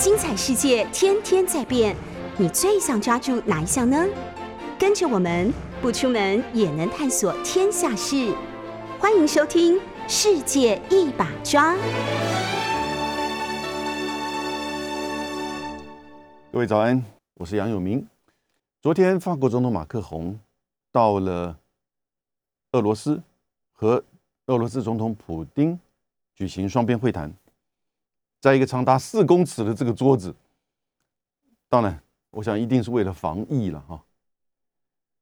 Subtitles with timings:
[0.00, 1.94] 精彩世界天天在变，
[2.38, 4.02] 你最想抓住哪一项呢？
[4.78, 8.34] 跟着我们不出门也能探索天下事，
[8.98, 9.76] 欢迎收听
[10.08, 11.74] 《世界一把抓》。
[16.50, 17.04] 各位早安，
[17.34, 18.08] 我是杨永明。
[18.80, 20.40] 昨天，法国总统马克宏
[20.90, 21.58] 到了
[22.72, 23.20] 俄罗斯，
[23.74, 24.02] 和
[24.46, 25.78] 俄罗斯总统普京
[26.34, 27.30] 举行双边会谈。
[28.40, 30.34] 在一个长达四公尺的这个桌子，
[31.68, 34.02] 当然，我想一定是为了防疫了哈。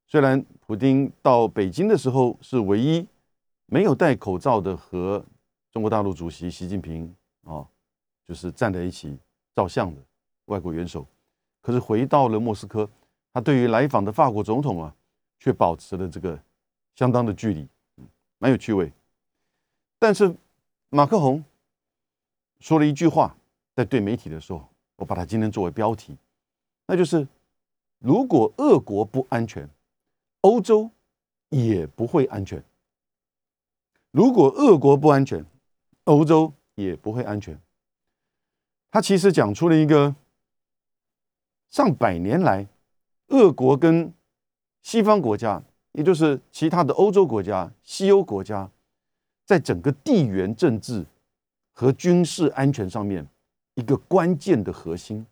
[0.06, 3.04] 虽然普京到北京的时候是唯一
[3.66, 5.22] 没有戴口罩的和
[5.72, 7.12] 中国大陆主席习近平
[7.42, 7.66] 啊，
[8.26, 9.18] 就是站在一起
[9.52, 10.00] 照相的
[10.44, 11.04] 外国元首，
[11.60, 12.88] 可是回到了莫斯科，
[13.32, 14.94] 他对于来访的法国总统啊，
[15.40, 16.40] 却保持了这个
[16.94, 17.68] 相当的距离，
[18.38, 18.92] 蛮有趣味。
[19.98, 20.32] 但是
[20.90, 21.42] 马克宏。
[22.60, 23.36] 说了一句话，
[23.74, 26.16] 在对媒体的时候，我把它今天作为标题，
[26.86, 27.26] 那就是：
[27.98, 29.68] 如果俄国不安全，
[30.40, 30.90] 欧洲
[31.50, 32.60] 也不会安全；
[34.10, 35.44] 如果俄国不安全，
[36.04, 37.60] 欧洲也不会安全。
[38.90, 40.16] 他其实讲出了一个
[41.68, 42.66] 上百年来，
[43.28, 44.12] 俄国跟
[44.82, 45.62] 西方国家，
[45.92, 48.70] 也就是其他的欧洲国家、西欧国家，
[49.44, 51.06] 在整个地缘政治。
[51.78, 53.24] 和军事安全上面
[53.74, 55.24] 一个关键的核心，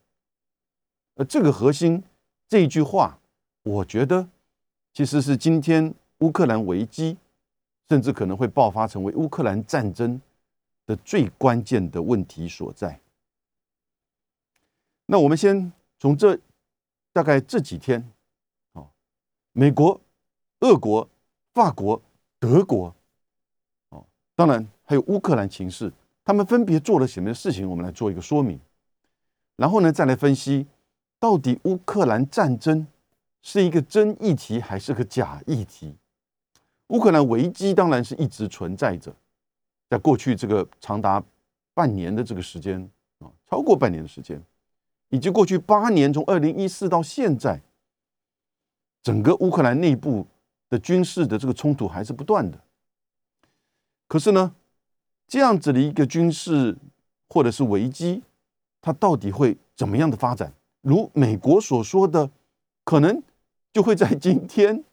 [1.16, 2.00] 而这个核心
[2.46, 3.18] 这一句话，
[3.64, 4.28] 我觉得
[4.92, 7.16] 其实是今天乌克兰危机，
[7.88, 10.22] 甚至可能会爆发成为乌克兰战争
[10.86, 13.00] 的最关键的问题所在。
[15.06, 16.38] 那我们先从这
[17.12, 18.08] 大概这几天，
[18.74, 18.86] 啊，
[19.50, 20.00] 美国、
[20.60, 21.08] 俄国、
[21.52, 22.00] 法国、
[22.38, 22.94] 德国，
[23.88, 25.92] 哦，当然还有乌克兰情势。
[26.26, 27.70] 他们分别做了什么事情？
[27.70, 28.58] 我们来做一个说明，
[29.54, 30.66] 然后呢，再来分析
[31.20, 32.84] 到底乌克兰战争
[33.42, 35.94] 是一个真议题还是个假议题？
[36.88, 39.14] 乌克兰危机当然是一直存在着，
[39.88, 41.22] 在过去这个长达
[41.72, 42.82] 半年的这个时间
[43.20, 44.42] 啊，超过半年的时间，
[45.10, 47.62] 以及过去八年，从二零一四到现在，
[49.00, 50.26] 整个乌克兰内部
[50.68, 52.58] 的军事的这个冲突还是不断的。
[54.08, 54.52] 可是呢？
[55.26, 56.76] 这样子的一个军事
[57.28, 58.22] 或者是危机，
[58.80, 60.52] 它到底会怎么样的发展？
[60.82, 62.30] 如美国所说的，
[62.84, 63.20] 可能
[63.72, 64.84] 就会在今天，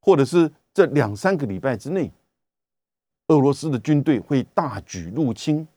[0.00, 2.10] 或者是这两三个礼拜之内，
[3.26, 5.68] 俄罗斯的军队会大举入侵，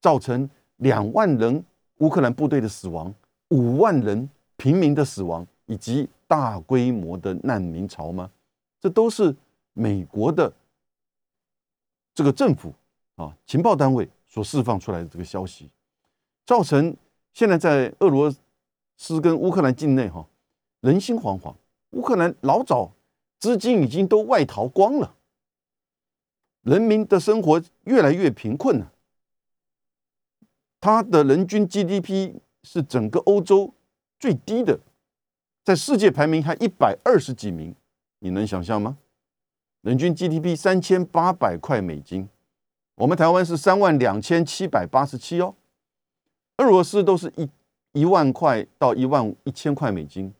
[0.00, 1.64] 造成两万人
[1.98, 3.14] 乌克兰部队的死亡，
[3.50, 8.28] 五万人平民的死亡，以及大规模的难民潮吗？
[8.80, 9.34] 这都是
[9.72, 10.52] 美国的
[12.12, 12.74] 这个政府。
[13.16, 15.70] 啊，情报单位所释放出来的这个消息，
[16.46, 16.96] 造成
[17.32, 18.34] 现在在俄罗
[18.96, 20.26] 斯跟乌克兰境内哈
[20.80, 21.54] 人心惶惶。
[21.90, 22.92] 乌克兰老早
[23.38, 25.14] 资金已经都外逃光了，
[26.62, 28.92] 人民的生活越来越贫困了。
[30.78, 33.72] 它的人均 GDP 是整个欧洲
[34.20, 34.78] 最低的，
[35.64, 37.74] 在世界排名还一百二十几名，
[38.18, 38.98] 你能想象吗？
[39.80, 42.28] 人均 GDP 三千八百块美金。
[42.96, 45.54] 我们台湾是三万两千七百八十七哦，
[46.56, 47.48] 俄罗斯都是一
[47.92, 50.32] 一万块到一万一千块美金，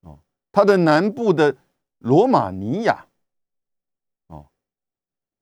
[0.00, 0.18] 哦，
[0.50, 1.54] 它的南部的
[1.98, 3.06] 罗马尼亚，
[4.28, 4.46] 哦，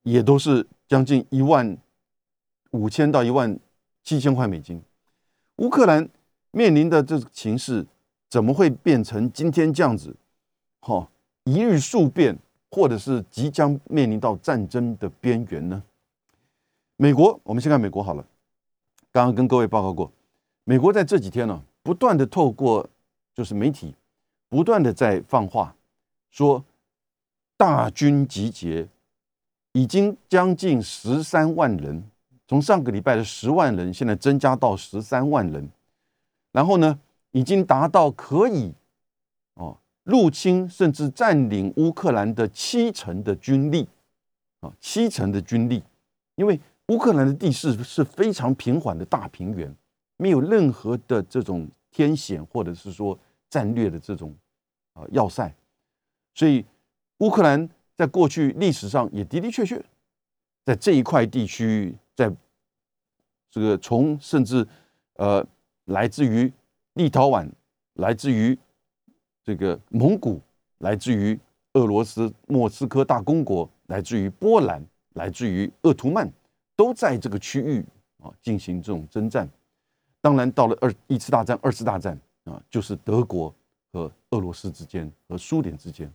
[0.03, 1.79] 也都是将近一万
[2.73, 3.59] 五千到一万
[4.03, 4.83] 七千块美金。
[5.57, 6.09] 乌克兰
[6.51, 7.87] 面临的这个形势，
[8.29, 10.17] 怎么会变成今天这样子？
[10.81, 11.09] 哈，
[11.45, 12.37] 一日数变，
[12.73, 15.81] 或者是即将面临到战争的边缘呢？
[16.97, 18.25] 美国，我们先看美国好了。
[19.11, 20.11] 刚刚跟各位报告过，
[20.65, 22.89] 美国在这几天呢，不断的透过
[23.35, 23.95] 就是媒体，
[24.49, 25.75] 不断的在放话，
[26.31, 26.65] 说
[27.57, 28.89] 大军集结，
[29.73, 32.05] 已经将近十三万人，
[32.47, 35.69] 从上个礼拜的十万人，现在增加到十三万人，
[36.53, 37.01] 然后呢，
[37.33, 38.73] 已经达到可以
[39.55, 43.89] 哦入侵甚至占领乌克兰的七成的军力，
[44.61, 45.83] 啊，七成的军力，
[46.37, 46.61] 因为。
[46.93, 49.75] 乌克兰的地势是非常平缓的大平原，
[50.19, 53.19] 没有任何的这种天险或者是说
[53.49, 54.37] 战略的这种
[54.93, 55.51] 啊要塞，
[56.35, 56.63] 所以
[57.19, 57.67] 乌克兰
[57.97, 59.83] 在过去历史上也的的确确
[60.67, 62.31] 在这一块地区，在
[63.51, 64.67] 这个从甚至
[65.15, 65.43] 呃
[65.87, 66.53] 来自于
[66.93, 67.49] 立陶宛、
[67.95, 68.59] 来自于
[69.43, 70.39] 这个蒙古、
[70.81, 71.41] 来自于
[71.73, 74.85] 俄罗斯莫斯科大公国、来自于波兰、
[75.15, 76.31] 来自于鄂图曼。
[76.83, 77.85] 都在这个区域
[78.21, 79.49] 啊进行这种征战，
[80.21, 83.55] 当然到了二一次大战、二次大战啊，就是德国
[83.93, 86.13] 和俄罗斯之间和苏联之间，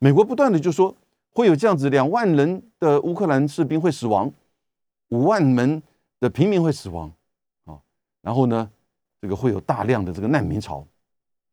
[0.00, 0.92] 美国不断的就说
[1.30, 4.28] 会有这样子两万人的乌克兰士兵会死亡，
[5.10, 5.80] 五万门
[6.18, 7.12] 的平民会死亡
[7.64, 7.78] 啊，
[8.22, 8.68] 然后呢，
[9.20, 10.84] 这个会有大量的这个难民潮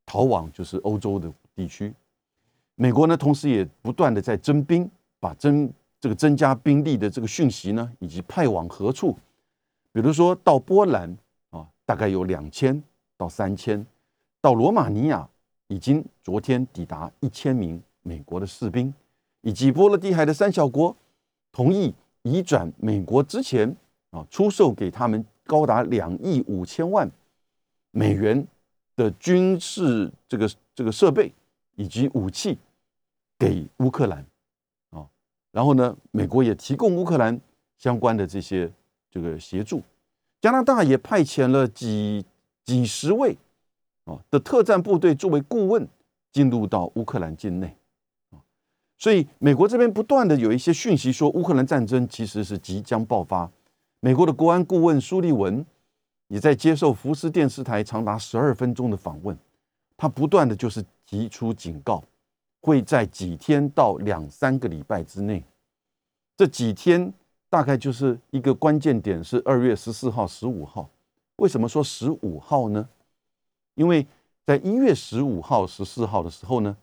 [0.07, 1.93] 逃往就是欧洲的地区。
[2.73, 9.17] 美国呢，同时也不断的在征兵，把征这个增加兵力的这个讯息呢，以及派往何处，
[9.91, 11.17] 比如说到波兰
[11.49, 12.81] 啊，大概有两千
[13.17, 13.83] 到三千；
[14.41, 15.27] 到罗马尼亚
[15.67, 18.93] 已经昨天抵达一千名美国的士兵，
[19.41, 20.95] 以及波罗的海的三小国
[21.51, 23.75] 同意移转美国之前
[24.11, 27.09] 啊出售给他们高达两亿五千万
[27.91, 28.47] 美元
[28.95, 31.33] 的军事这个这个设备
[31.75, 32.57] 以及武器。
[33.39, 34.25] 给乌克兰，
[35.57, 37.41] 然后呢，美国也提供乌克兰
[37.79, 38.71] 相关的这些
[39.09, 39.81] 这个协助，
[40.39, 42.23] 加拿大也派遣了几
[42.63, 43.35] 几十位
[44.05, 45.87] 啊的特战部队作为顾问
[46.31, 47.75] 进入到乌克兰境内，
[48.29, 48.37] 啊，
[48.99, 53.49] 所以美国这边不断的有一些讯息说乌克兰战争其实是即将爆发，
[53.99, 55.65] 美国的国安顾问苏利文
[56.27, 59.35] 也在接受福斯电视台长达十二分钟的访问，
[59.97, 62.03] 他不断的就是提出警告。
[62.61, 65.43] 会在几天到两三个礼拜之内，
[66.35, 67.13] 这几天
[67.49, 70.89] 大概就是一个关键点，是二月十四号、十五号。
[71.37, 72.89] 为什么说十五号呢？
[73.75, 74.05] 因为
[74.45, 76.75] 在一月十五号、十四号的时候呢，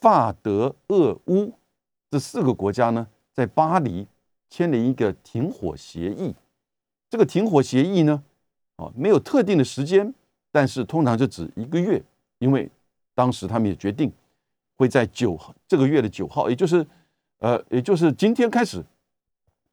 [0.00, 1.52] 法、德、俄、乌
[2.10, 4.06] 这四个国家呢，在巴黎
[4.50, 6.34] 签了一个停火协议。
[7.08, 8.22] 这个停火协议呢，
[8.76, 10.14] 啊，没有特定的时间，
[10.50, 12.02] 但是通常就指一个月，
[12.38, 12.70] 因为
[13.14, 14.12] 当时他们也决定。
[14.82, 16.84] 会在九号这个月的九号，也就是
[17.38, 18.84] 呃，也就是今天开始，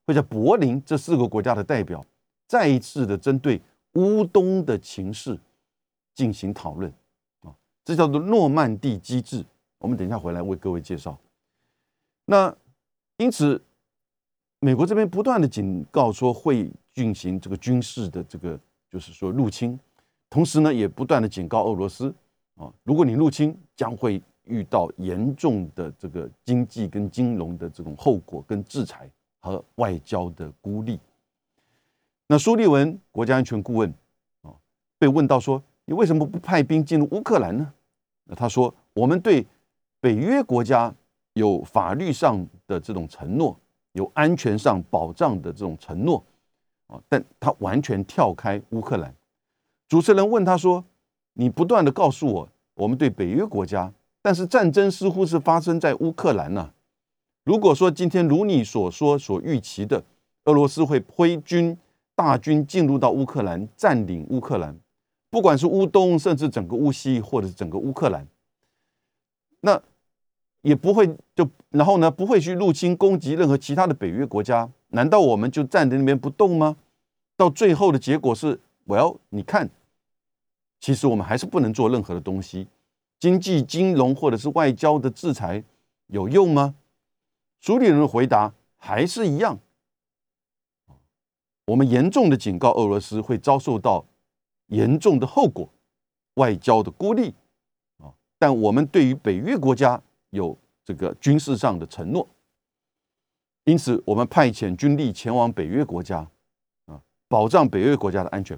[0.05, 2.05] 会在柏林这四个国家的代表
[2.45, 3.59] 再一次的针对
[3.93, 5.39] 乌东的情势
[6.13, 6.93] 进行讨论
[7.41, 7.49] 啊，
[7.83, 9.43] 这叫做诺曼底机制。
[9.79, 11.17] 我们等一下回来为各位介绍。
[12.25, 12.55] 那
[13.17, 13.59] 因此，
[14.59, 18.59] 美国这边不断的警告说会进行这个军事的这个，
[18.91, 19.79] 就是说入侵，
[20.29, 22.13] 同时呢，也不断的警告俄罗斯
[22.57, 24.21] 啊，如果你入侵，将会。
[24.49, 29.09] 遇到严重的这个经济跟金融的这种后果跟制裁
[29.39, 30.99] 和外交的孤立，
[32.27, 33.93] 那苏利文国家安全顾问
[34.41, 34.51] 啊
[34.97, 37.71] 被问到说：“你为什么不派兵进入乌克兰呢？”
[38.25, 39.45] 那他说：“我们对
[40.01, 40.93] 北约国家
[41.33, 43.57] 有法律上的这种承诺，
[43.93, 46.23] 有安全上保障的这种承诺
[46.87, 49.13] 啊，但他完全跳开乌克兰。”
[49.87, 50.83] 主持人问他说
[51.33, 56.71] ：“你不断的告诉我，我们对北约国家。”但是战争似乎是发生在乌克兰呢。
[57.43, 60.03] 如果说今天如你所说所预期的，
[60.45, 61.77] 俄罗斯会挥军
[62.15, 64.77] 大军进入到乌克兰，占领乌克兰，
[65.29, 68.27] 不管是乌东，甚至整个乌西，或者是整个乌克兰，
[69.61, 69.81] 那
[70.61, 74.69] 也不会就然后呢，不会去入侵攻击任何其他的北约国家？
[74.89, 76.75] 难道我们就站在那边不动吗？
[77.37, 79.69] 到最后的结果是，我要你看，
[80.81, 82.67] 其实我们还是不能做任何的东西。
[83.19, 85.63] 经济、金融或者是外交的制裁
[86.07, 86.75] 有用吗？
[87.59, 89.59] 苏里人回答还是一样。
[91.65, 94.05] 我们严重的警告俄罗斯会遭受到
[94.67, 95.69] 严重的后果，
[96.35, 97.35] 外交的孤立
[97.97, 98.13] 啊！
[98.39, 102.25] 但我们对于北约国家有这个军事上的承诺，
[103.65, 106.25] 因此我们派遣军力前往北约国家
[106.85, 108.57] 啊，保障北约国家的安全。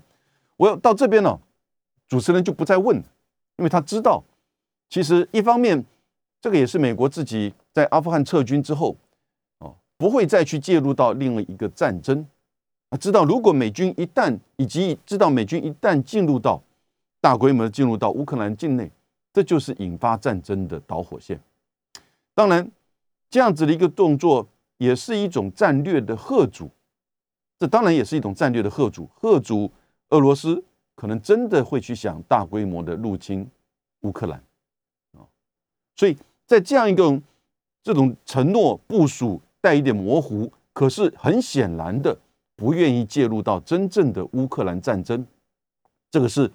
[0.55, 1.39] 我要到这边呢，
[2.07, 2.95] 主持人就不再问，
[3.57, 4.23] 因为他知道。
[4.91, 5.85] 其实，一方面，
[6.41, 8.97] 这个也是美国自己在阿富汗撤军之后，
[9.59, 12.27] 哦，不会再去介入到另外一个战争。
[12.89, 16.61] 啊，知道如果美军一旦以及知道美军一旦进入到
[17.21, 18.91] 大规模进入到乌克兰境内，
[19.31, 21.39] 这就是引发战争的导火线。
[22.35, 22.69] 当然，
[23.29, 24.45] 这样子的一个动作
[24.77, 26.69] 也是一种战略的贺阻。
[27.57, 29.71] 这当然也是一种战略的贺阻，贺阻
[30.09, 30.61] 俄罗斯
[30.95, 33.49] 可能真的会去想大规模的入侵
[34.01, 34.43] 乌克兰。
[36.01, 36.17] 所以
[36.47, 37.21] 在这样一个
[37.83, 42.17] 这种承诺部署带一点模糊，可是很显然的
[42.55, 45.23] 不愿意介入到真正的乌克兰战争，
[46.09, 46.51] 这个是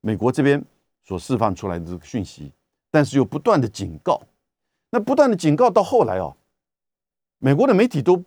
[0.00, 0.60] 美国这边
[1.04, 2.50] 所释放出来的讯息，
[2.90, 4.20] 但是又不断的警告，
[4.90, 6.36] 那不断的警告到后来哦，
[7.38, 8.24] 美国的媒体都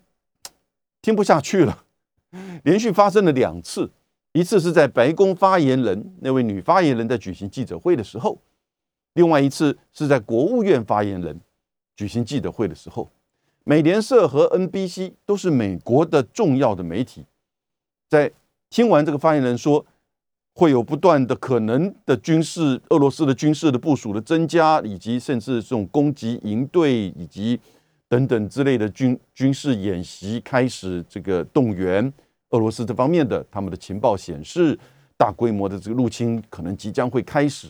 [1.01, 1.83] 听不下去了，
[2.63, 3.91] 连续发生了两次，
[4.31, 8.37] 一次是在白宫发言人那位女发言人在举行记者会的时候。
[9.13, 11.39] 另外一次是在国务院发言人
[11.95, 13.11] 举行记者会的时候，
[13.63, 17.25] 美联社和 NBC 都是美国的重要的媒体，
[18.09, 18.31] 在
[18.69, 19.85] 听完这个发言人说
[20.53, 27.59] 会有不断的可能的军事，俄罗斯的军事的部署的增加，以及甚至这种攻击营队以及
[28.07, 32.11] 等等之类的军军事演习开始这个动员。
[32.49, 34.77] 俄罗斯这方面的他们的情报显示，
[35.17, 37.67] 大规模的这个入侵可能即将会开始。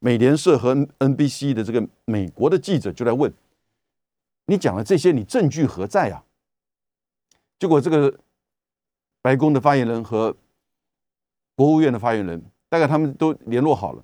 [0.00, 3.32] 美联社和 NBC 的这个美国的记者就在问
[4.46, 6.24] ：“你讲了这些，你证据何在啊？”
[7.60, 8.18] 结果这个
[9.22, 10.34] 白宫的发言人和
[11.54, 14.02] 国务院的发言人，大概他们都联络好了，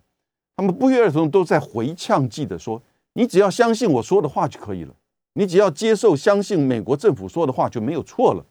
[0.55, 2.83] 他们不约而同都在回呛记者说
[3.15, 4.95] ：“你只要相信我说的话就可以了，
[5.33, 8.45] 你只要接受相信美国政府说的话就没有错了。”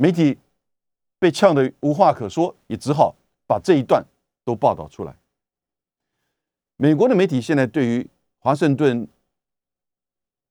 [0.00, 0.38] 媒体
[1.18, 3.16] 被呛得无话可说，也只好
[3.48, 4.06] 把这一段
[4.44, 5.16] 都报道出来。
[6.80, 8.08] 美国的媒体现在对于
[8.38, 9.06] 华盛顿、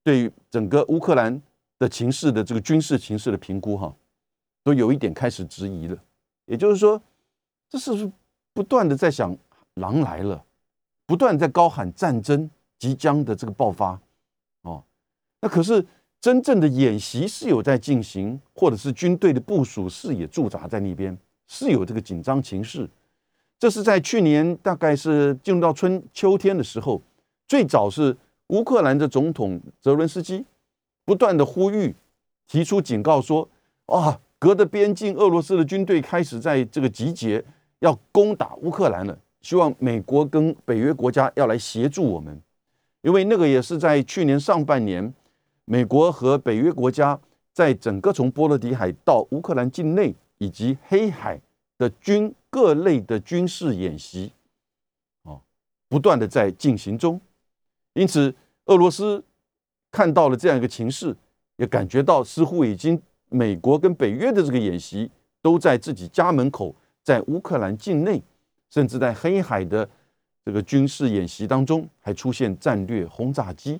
[0.03, 1.41] 对于整个乌克兰
[1.79, 3.95] 的情势的这个军事情势的评估，哈，
[4.61, 5.97] 都有一点开始质疑了。
[6.45, 7.01] 也就是说，
[7.69, 8.11] 这是不是
[8.53, 9.33] 不断的在想
[9.75, 10.43] 狼来了，
[11.05, 13.97] 不断在高喊战争即将的这个爆发？
[14.63, 14.83] 哦，
[15.39, 15.85] 那可是
[16.19, 21.17] 真正的演习是有在进行，或者是军队的部署是也驻扎在那边，
[21.47, 22.89] 是有这个紧张情势。
[23.59, 27.01] 这是在去年，大概是进入到春秋天的时候，
[27.47, 28.15] 最早是
[28.49, 30.45] 乌克兰的总统泽伦斯基
[31.03, 31.95] 不断的呼吁，
[32.47, 33.49] 提出警告说：
[33.87, 37.43] 啊，隔着边境，俄罗斯的军队开始在这个集结，
[37.79, 39.17] 要攻打乌克兰了。
[39.41, 42.39] 希望美国跟北约国家要来协助我们，
[43.01, 45.11] 因为那个也是在去年上半年，
[45.65, 47.19] 美国和北约国家
[47.53, 51.41] 在整个从波罗的海到乌克兰境内以及黑海
[51.79, 52.31] 的军。
[52.49, 54.31] 各类的军事演习，
[55.23, 55.41] 哦，
[55.89, 57.19] 不断的在进行中，
[57.93, 58.33] 因此
[58.65, 59.23] 俄罗斯
[59.91, 61.15] 看到了这样一个情势，
[61.57, 62.99] 也感觉到似乎已经
[63.29, 65.11] 美国跟北约的这个演习
[65.41, 66.73] 都在自己家门口，
[67.03, 68.23] 在乌克兰境内，
[68.69, 69.87] 甚至在黑海的
[70.45, 73.79] 这个军事演习当中，还出现战略轰炸机，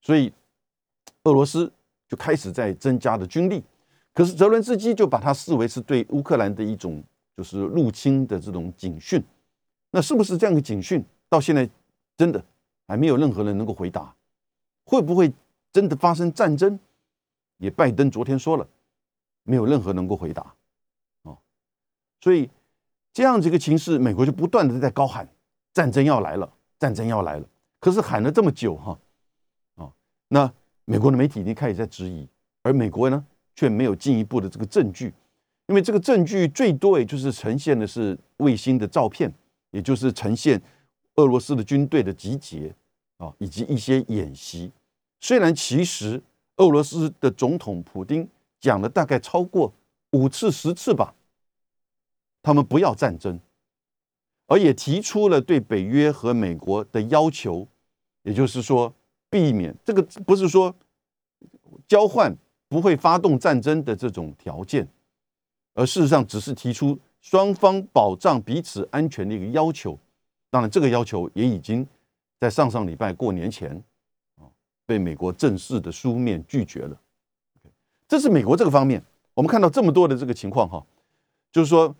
[0.00, 0.32] 所以
[1.24, 1.70] 俄罗斯
[2.08, 3.62] 就开始在增加的军力，
[4.14, 7.04] 可是泽伦斯基就把它视为是对乌克兰的一种。
[7.36, 9.22] 就是入侵的这种警讯，
[9.90, 11.04] 那是不是这样的警讯？
[11.28, 11.68] 到现在
[12.16, 12.42] 真的
[12.88, 14.14] 还没有任何人能够回答，
[14.84, 15.30] 会不会
[15.72, 16.78] 真的发生战争？
[17.58, 18.66] 也拜登昨天说了，
[19.42, 20.54] 没有任何能够回答。
[21.22, 21.36] 哦，
[22.20, 22.48] 所以
[23.12, 25.28] 这样子一个情势，美国就不断的在高喊
[25.72, 27.48] 战争要来了，战争要来了。
[27.80, 28.98] 可是喊了这么久哈，
[29.76, 29.92] 啊，
[30.28, 30.50] 那
[30.84, 32.28] 美国的媒体已经开始在质疑，
[32.62, 35.12] 而美国呢却没有进一步的这个证据。
[35.66, 39.32] 因为这个证据最多也就是呈现的是卫星的照片，
[39.72, 40.60] 也就是呈现
[41.16, 42.72] 俄罗斯的军队的集结
[43.16, 44.70] 啊，以及一些演习。
[45.20, 46.22] 虽然其实
[46.58, 48.28] 俄罗斯的总统普京
[48.60, 49.72] 讲了大概超过
[50.12, 51.14] 五次、十次吧，
[52.42, 53.40] 他们不要战争，
[54.46, 57.66] 而也提出了对北约和美国的要求，
[58.22, 58.94] 也就是说
[59.28, 60.72] 避免这个不是说
[61.88, 62.36] 交换
[62.68, 64.86] 不会发动战争的这种条件。
[65.76, 69.96] 而事实上，只是提出双方保障彼此安全的一个要求。
[70.48, 71.86] 当然，这个要求也已经
[72.40, 73.70] 在上上礼拜过年前
[74.36, 74.48] 啊，
[74.86, 76.98] 被美国正式的书面拒绝了。
[78.08, 79.02] 这是美国这个方面，
[79.34, 80.82] 我们看到这么多的这个情况哈，
[81.52, 81.94] 就是说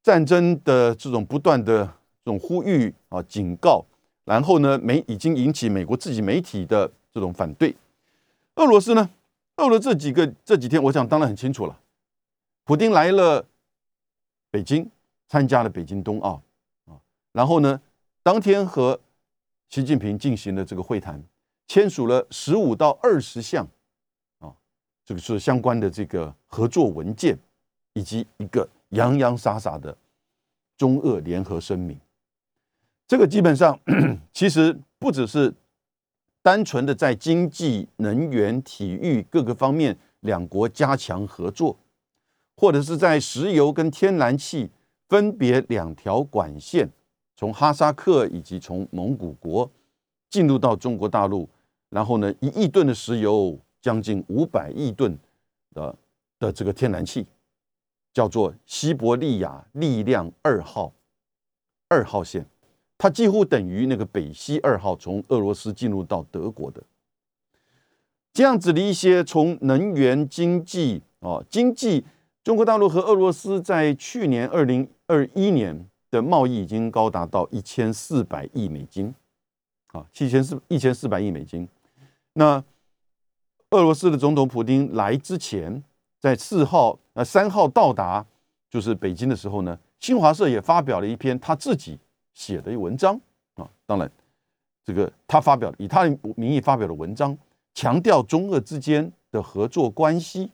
[0.00, 1.84] 战争的这种不断的
[2.24, 3.84] 这种呼吁啊、警告，
[4.24, 7.74] 然后呢，美已经引起美国自己媒体的这种反对。
[8.54, 9.10] 俄罗斯呢，
[9.56, 11.76] 俄罗斯这几个这几天，我想当然很清楚了。
[12.64, 13.44] 普京来了
[14.50, 14.88] 北京，
[15.28, 16.40] 参加了北京冬奥
[16.84, 16.94] 啊，
[17.32, 17.80] 然后呢，
[18.22, 19.00] 当天和
[19.68, 21.22] 习近平进行了这个会谈，
[21.66, 23.66] 签署了十五到二十项
[24.38, 24.54] 啊，
[25.04, 27.36] 这个是相关的这个合作文件，
[27.94, 29.96] 以及一个洋洋洒洒的
[30.76, 31.98] 中俄联合声明。
[33.08, 33.78] 这个基本上
[34.32, 35.52] 其实不只是
[36.42, 41.76] 单纯的在经济、能源、体育各个方面两国加强合作。
[42.54, 44.70] 或者是在石油跟天然气
[45.08, 46.88] 分别两条管线，
[47.34, 49.68] 从哈萨克以及从蒙古国
[50.30, 51.48] 进入到中国大陆，
[51.90, 55.18] 然后呢，一亿吨的石油，将近五百亿吨
[55.74, 55.96] 的
[56.38, 57.26] 的这个天然气，
[58.12, 60.92] 叫做西伯利亚力量二号
[61.88, 62.46] 二号线，
[62.96, 66.82] 它几乎等于那个北溪二号从俄罗斯进入到德国的
[68.32, 72.04] 这样子的一些从能源经济啊经济。
[72.44, 79.14] 中国大陆和俄罗斯在去年二零二一年的贸易已经高达到一千四百亿美金，
[79.92, 81.68] 啊，七千四一千四百亿美金。
[82.32, 82.62] 那
[83.70, 85.82] 俄罗斯的总统普京来之前，
[86.18, 88.26] 在四号呃三号到达
[88.68, 91.96] 就是北京的时候呢，新华社也发表了一篇他自己
[92.34, 93.18] 写的一文章
[93.54, 93.70] 啊。
[93.86, 94.10] 当然，
[94.84, 97.38] 这个他发表以他的名义发表的文章，
[97.72, 100.50] 强调中俄之间的合作关系，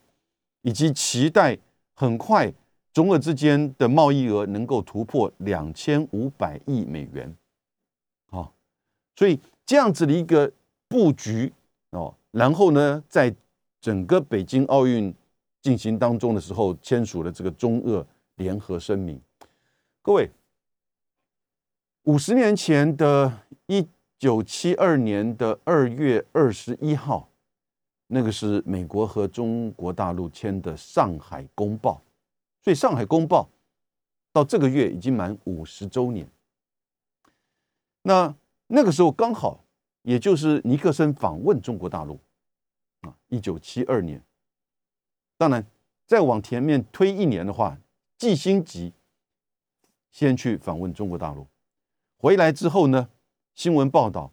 [0.61, 1.57] 以及期待
[1.99, 2.53] 很快
[2.93, 7.37] 中俄之间的贸易额能够突破两千五百亿美元。
[8.31, 8.53] 啊，
[9.17, 10.53] 所以这样子的一个
[10.87, 11.53] 布局
[11.91, 13.35] 哦，然后呢，在
[13.81, 15.13] 整个北京奥运。
[15.61, 19.21] 进行当中的时候，签署了这个中俄联合声明。
[20.01, 20.31] 各位，
[22.05, 23.87] 五十年前的一
[24.19, 27.28] 九七二年的二月二十一号，
[28.11, 31.93] 那个是美国和中国大陆签的《上海公报》，
[32.65, 33.43] 所以《上海公报》
[34.33, 36.27] 到这个月已经满五十周年。
[38.03, 38.35] 那
[38.67, 39.63] 那个时候刚好，
[40.03, 42.19] 也就是尼克森访问中国大陆
[43.03, 44.23] 啊，一九七二年。
[45.37, 45.65] 当然，
[46.07, 47.79] 再往前面推一年的话，
[48.17, 48.95] 季辛吉
[50.11, 51.47] 先去访问中国大陆，
[52.17, 53.11] 回来之后呢，
[53.55, 54.33] 新闻报道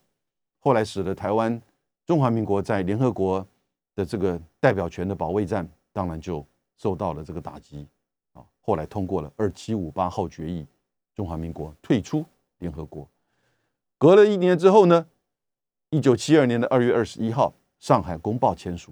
[0.59, 1.61] 后来使得台湾
[2.05, 3.45] 中华民国在联合国
[3.95, 6.45] 的这个代表权的保卫战，当然就
[6.77, 7.87] 受到了这个打击
[8.33, 8.43] 啊。
[8.61, 10.65] 后来通过了二七五八号决议，
[11.15, 12.25] 中华民国退出
[12.59, 13.07] 联合国。
[13.97, 15.05] 隔了一年之后呢，
[15.89, 18.91] 一九七二年的二月二十一号，上海公报签署。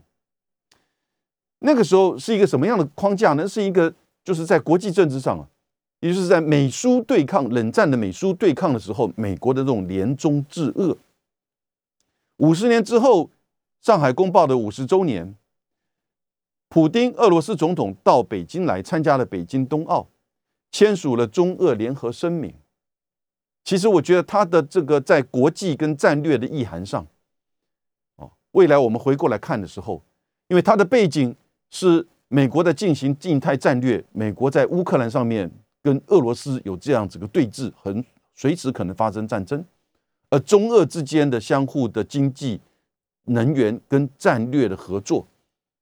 [1.60, 3.48] 那个时候是一个什么样的框架呢？
[3.48, 3.94] 是一个
[4.24, 5.48] 就是在国际政治上啊，
[6.00, 10.98] 也就是在美苏对抗、冷战的美苏对抗的时候，美国的这种联中制恶。
[12.38, 13.30] 五十年之后，
[13.84, 15.36] 上海公报的五十周年，
[16.70, 20.08] 普京俄罗斯总统到北京来参加了北京冬奥，
[20.72, 22.54] 签署了中俄联合声明。
[23.66, 27.06] 其实我觉得他的这个在国际跟战略的意涵上，
[28.16, 30.02] 哦，未来我们回过来看的时候，
[30.48, 31.36] 因为他的背景。
[31.76, 35.50] 是美国的进行静态战略，美国在乌克兰上面
[35.82, 38.06] 跟俄罗斯有这样子个对峙，很
[38.36, 39.66] 随时可能发生战争，
[40.30, 42.62] 而中俄之间的相互的经济、
[43.26, 45.28] 能源跟战略的合作，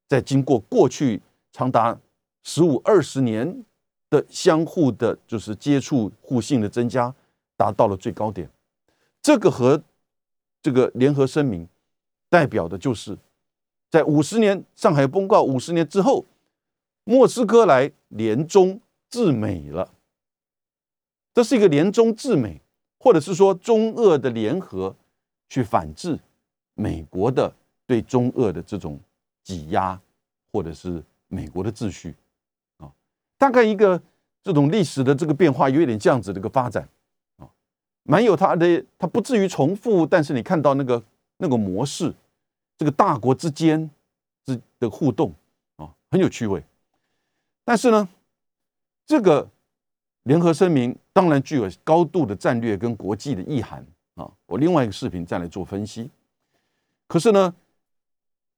[0.08, 2.00] 在经过过去长达
[2.44, 3.64] 十五二十年
[4.10, 7.14] 的相互的，就是接触互信的增加，
[7.58, 8.50] 达到了最高点。
[9.22, 9.84] 这个和
[10.62, 11.68] 这个联合声明
[12.30, 13.18] 代表的就是。
[13.90, 16.26] 在五十年上海公告五十年之后，
[17.04, 19.92] 莫斯科来联中制美了。
[21.34, 22.62] 这是一个联中制美，
[22.98, 24.96] 或者是说中俄的联合
[25.50, 26.20] 去反制
[26.74, 27.54] 美国的
[27.86, 29.00] 对中俄的这种
[29.44, 30.00] 挤压，
[30.52, 32.16] 或者是美国的秩序
[32.78, 32.92] 啊。
[33.38, 34.02] 大概一个
[34.44, 36.88] 这种历史的这个变化，有一点这样子的一个发展
[37.38, 37.50] 啊，
[38.04, 41.04] 蛮有它的，它不至于重复，但是你看到那个
[41.38, 42.14] 那个模式。
[42.78, 43.88] 这个大国之间
[44.44, 45.32] 之的互动
[45.76, 46.64] 啊，很有趣味。
[47.64, 48.10] 但是呢，
[49.06, 49.48] 这个
[50.24, 54.28] 联合声明当然具有高度的战略跟国际的意涵啊。
[54.48, 56.10] 我另外一个视频再来做分析。
[57.12, 57.54] 可是呢，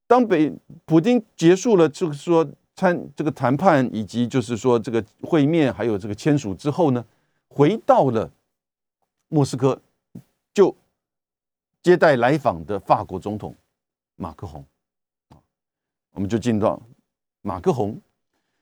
[0.05, 0.53] 当北
[0.85, 7.03] 普京结束了，就是说参这个谈判以及就是说这个会面，还有这个签署之后呢，
[7.47, 8.29] 回到了
[9.27, 9.81] 莫斯科，
[10.53, 10.75] 就
[11.81, 13.55] 接待来访的法国总统。
[14.17, 14.63] 马克宏，
[16.11, 16.79] 我们就进到
[17.41, 17.99] 马克宏。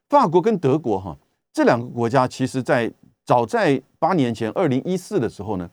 [0.08, 1.18] 法国跟德国哈
[1.52, 2.90] 这两个国家，其实在
[3.26, 5.70] 早在八年前，二零一四的时候呢，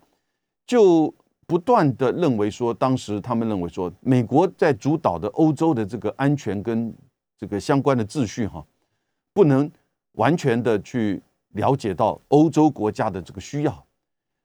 [0.66, 1.14] 就
[1.48, 6.94] 不断的认为说，当时他们认为说，美国在主导的欧洲的这个安全跟
[7.36, 8.64] 这个相关的秩序哈，
[9.32, 9.68] 不能
[10.12, 11.20] 完全的去
[11.54, 13.84] 了解到欧洲国家的这个需要。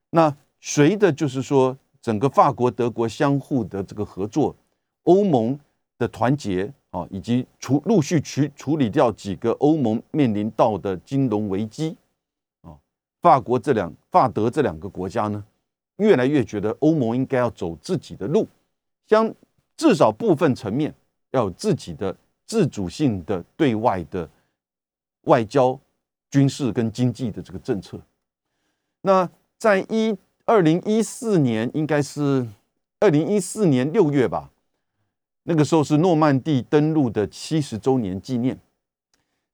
[0.09, 4.55] 那随着就是说，整个法国、德国相互的这个合作。
[5.03, 5.59] 欧盟
[5.97, 11.97] 的团结啊，以及处陆续处处理掉几个欧盟面临到的金融危机
[12.61, 12.71] 啊，
[13.21, 15.43] 法国这两法德这两个国家呢，
[15.97, 18.47] 越来越觉得欧盟应该要走自己的路，
[19.05, 19.33] 将
[19.77, 20.93] 至少部分层面
[21.31, 24.29] 要有自己的自主性的对外的
[25.23, 25.79] 外交、
[26.29, 27.99] 军事跟经济的这个政策。
[29.01, 32.47] 那在一二零一四年，应该是
[32.99, 34.51] 二零一四年六月吧。
[35.43, 38.57] 那个时候是诺曼底登陆的七十周年纪念。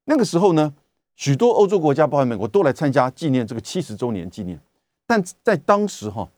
[0.06, 0.74] 那个时候呢，
[1.16, 4.60] 许多欧洲国家，包括美国，都来参加纪念这个七十周年纪念。
[5.10, 6.30] 但在当时哈，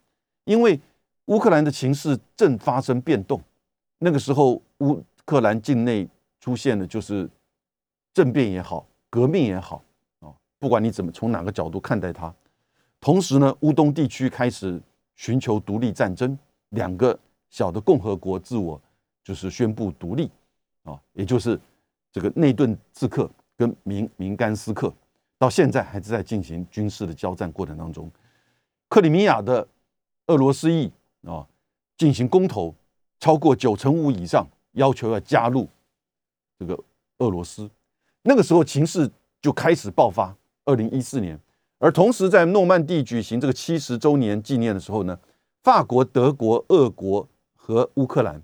[0.45, 0.79] 因为
[1.25, 3.41] 乌克兰的情势正发生变动，
[3.97, 6.07] 那个时候乌克兰境内
[6.39, 7.29] 出现的就是
[8.13, 9.84] 政变也好，革命也好
[10.21, 12.34] 啊，不管你怎么从哪个角度看待它。
[13.01, 14.81] 同时呢，乌东地区开始
[15.17, 18.81] 寻求独立战争，两个小的共和国自我。
[19.23, 20.31] 就是宣布独立
[20.81, 21.60] 啊，也就是
[22.12, 24.91] 这个内顿刺客跟明明甘斯克，
[25.38, 28.12] 到现在还是在进行军事的交战过程当中。
[28.91, 29.65] 克里米亚的
[30.27, 30.91] 俄罗斯裔
[31.25, 31.47] 啊，
[31.97, 32.75] 进行公投，
[33.21, 35.65] 超过九成五以上要求要加入
[36.60, 36.77] 这个
[37.19, 37.71] 俄罗斯。
[38.23, 39.10] 那个时候情势
[39.41, 40.36] 就开始爆发。
[40.65, 41.39] 二零一四年，
[41.80, 45.17] 而同时在诺曼底举行这个七十周年纪念的时候呢，
[45.63, 47.25] 法国、德国、俄国
[47.56, 48.43] 和乌克兰，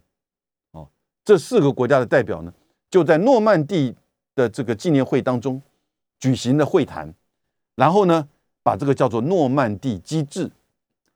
[0.71, 0.87] 哦，
[1.25, 2.53] 这四个国家的代表呢，
[2.89, 3.93] 就在诺曼底
[4.33, 5.61] 的这个纪念会当中
[6.21, 7.13] 举行了会谈，
[7.75, 8.29] 然后呢，
[8.67, 10.51] 把这个叫做诺曼底机制，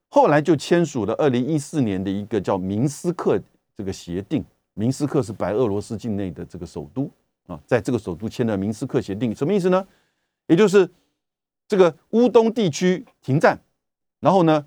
[0.08, 3.38] 后来就签署了二零一四年的一个叫明斯克
[3.76, 4.42] 这个协定。
[4.74, 7.12] 明斯克是白俄罗斯境内的这个首都
[7.48, 9.86] 啊，在这个首都签了明斯克协定，什么意思呢？
[10.48, 10.90] 也就是
[11.68, 13.60] 这个乌东地区停战，
[14.22, 14.66] 然后呢，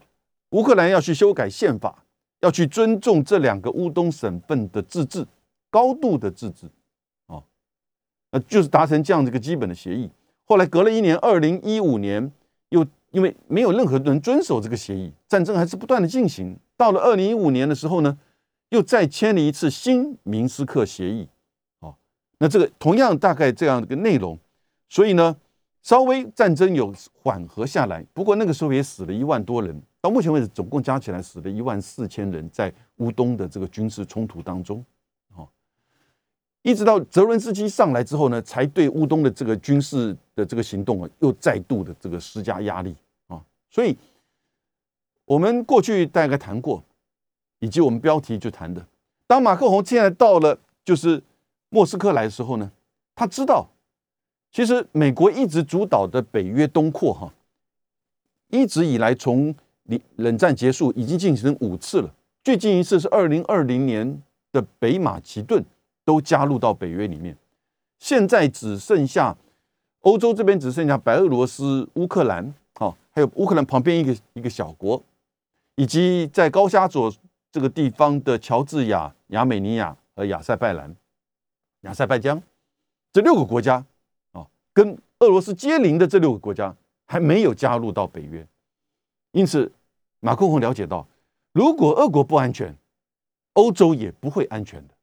[0.51, 2.05] 乌克兰要去修改宪法，
[2.40, 5.27] 要去尊重这两个乌东省份的自治，
[5.70, 6.66] 高度的自治，
[7.29, 7.42] 啊，
[8.33, 10.11] 呃，就是达成这样的一个基本的协议。
[10.44, 12.31] 后来隔了一年，二零一五年
[12.75, 16.57] 又因为没有任何人遵守这个协议，战争还是不断的进行。
[16.77, 18.19] 到了二零一五年的时候呢，
[18.71, 21.29] 又再签了一次新明斯克协议，
[21.81, 21.95] 哦，
[22.39, 24.39] 那这个同样大概这样的一个内容，
[24.89, 25.37] 所以呢。
[25.85, 29.79] 稍微战争有缓和下来，不过那个时候也死了一万多人。
[30.01, 34.83] 到目前为止，总共加起来死了一万四千人，在乌东的这个军事冲突当中，
[36.64, 42.96] 一直到泽伦斯基上来之后呢，才对乌东的这个军事的这个行动啊，又再度的这个施加压力
[43.29, 43.38] 啊。
[43.70, 43.94] 所以，
[45.27, 46.83] 我们过去大概谈过，
[47.59, 48.85] 以及我们标题就谈的，
[49.27, 51.22] 当马克龙现在到了就是
[51.68, 52.72] 莫斯科来的时候呢，
[53.14, 53.68] 他知道。
[54.50, 57.35] 其实美国一直主导的北约东扩，哈，
[58.48, 62.14] 一直以来从冷冷战结束已经进行五次了。
[62.42, 64.22] 最近一次是二零二零年
[64.53, 65.62] 的北马其顿
[66.05, 67.37] 都加入到北约里面，
[67.99, 69.37] 现在只剩下
[70.01, 75.03] 欧洲这边只剩下白俄罗斯、乌克兰，啊，还有乌克兰旁边一个一个小国，
[75.77, 77.12] 以及在高加索
[77.51, 80.95] 这个地方的乔治亚、亚美尼亚和亚塞拜然、
[81.81, 82.43] 亚塞拜疆
[83.12, 83.85] 这六个国家。
[84.33, 86.75] 啊跟俄罗斯接邻的这六个国家
[87.07, 88.45] 还没有加入到北约，
[89.31, 89.71] 因此
[90.19, 91.07] 马克龙了解到，
[91.53, 92.77] 如果俄国不安全，
[93.53, 94.93] 欧洲也不会安全的。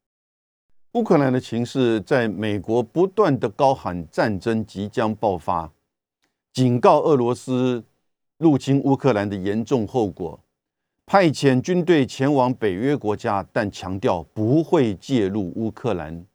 [0.93, 5.71] 乌克兰的情势，在美国不断的高喊战争即将爆发，
[6.51, 7.81] 警告俄罗斯
[8.37, 10.37] 入侵乌克兰的严重后果，
[11.05, 16.25] 派遣军队前往北约国家，但强调不会介入乌克兰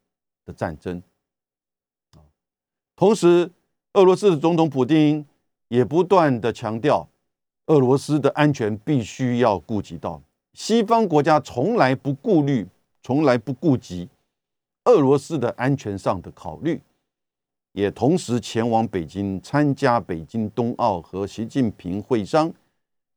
[0.46, 1.02] 的战争。
[2.96, 3.50] 同时，
[3.92, 5.26] 俄罗斯的总统普京
[5.68, 7.06] 也不断的强调，
[7.66, 10.22] 俄罗斯的安全必须要顾及到。
[10.54, 12.66] 西方国家从来不顾虑，
[13.02, 14.08] 从来不顾及
[14.86, 16.80] 俄罗斯的安全上的考虑，
[17.72, 22.52] 也同时前往北京参加北京冬奥和习近平会商，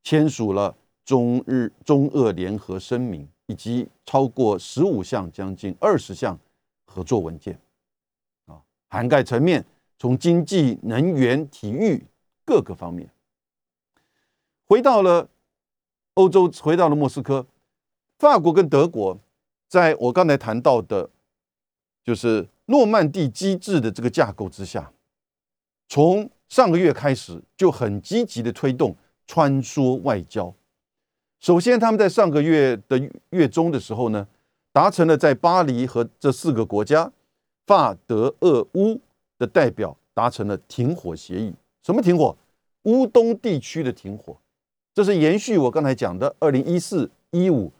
[0.03, 6.37] 签署了中日中俄联合声明，以及超过十五项、将近二十项
[6.85, 7.57] 合作文件。
[8.91, 9.63] 涵盖层面，
[9.99, 12.03] 从经济、能源、体育
[12.43, 13.07] 各个方面。
[14.65, 15.29] 回到了
[16.15, 17.45] 欧洲，回到了莫斯科，
[18.17, 19.19] 法国跟德国，
[19.67, 21.07] 在我刚才谈到的，
[22.09, 24.91] 就是诺曼底机制的这个架构之下，
[25.87, 28.95] 从上个月开始就很积极的推动
[29.27, 30.51] 穿梭外交。
[31.39, 34.27] 首先，他们在上个月的月中的时候呢，
[34.73, 37.11] 达成了在巴黎和这四个国家。
[37.67, 38.99] 法德俄乌
[39.37, 41.53] 的代表达成了停火协议。
[41.83, 42.35] 什么停火？
[42.85, 44.35] 乌东地区的停火。
[44.95, 47.71] 这是延续我刚才讲的二零一四一五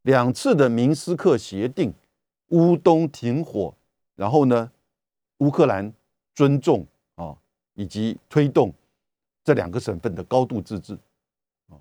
[0.00, 1.92] 两次的明斯克协定，
[2.48, 3.74] 乌东停火。
[4.14, 4.70] 然后呢，
[5.38, 5.92] 乌克兰
[6.34, 7.36] 尊重啊，
[7.74, 8.72] 以及推动
[9.44, 10.94] 这两个省份的高度自治
[11.68, 11.76] 啊。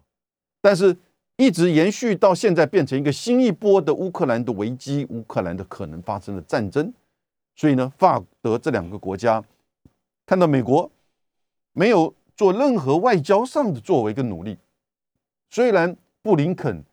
[0.59, 0.97] 但是，
[1.37, 6.93] 一直延续到现在，变成一个新一波的乌克兰的危机，乌克兰的可能发生的战争。
[7.55, 9.41] 所以呢，法德这两个国家
[10.25, 10.91] 看到美国
[11.71, 14.57] 没有做任何外交上的作为跟努力，
[15.49, 16.83] 虽然布林肯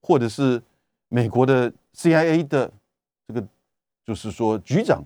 [0.00, 0.62] 或者是
[1.08, 2.72] 美国的 CIA 的
[3.28, 3.46] 这个
[4.04, 5.02] 就是说局长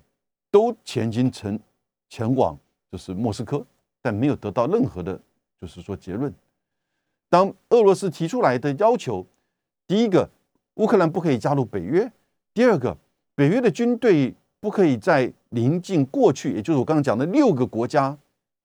[0.51, 1.59] 都前进前
[2.09, 2.59] 前往
[2.91, 3.65] 就是莫斯科，
[4.03, 5.21] 但没有得到任何的，
[5.61, 6.33] 就是说结论。
[7.29, 9.27] 当俄罗斯提出来的要求，
[9.87, 10.29] 第一个
[10.75, 12.11] 乌克兰不可以加入北约，
[12.53, 12.97] 第二个
[13.35, 14.35] 北约的军队。
[14.63, 18.15] 不可以在临近过去，也就是我刚刚讲的六个国家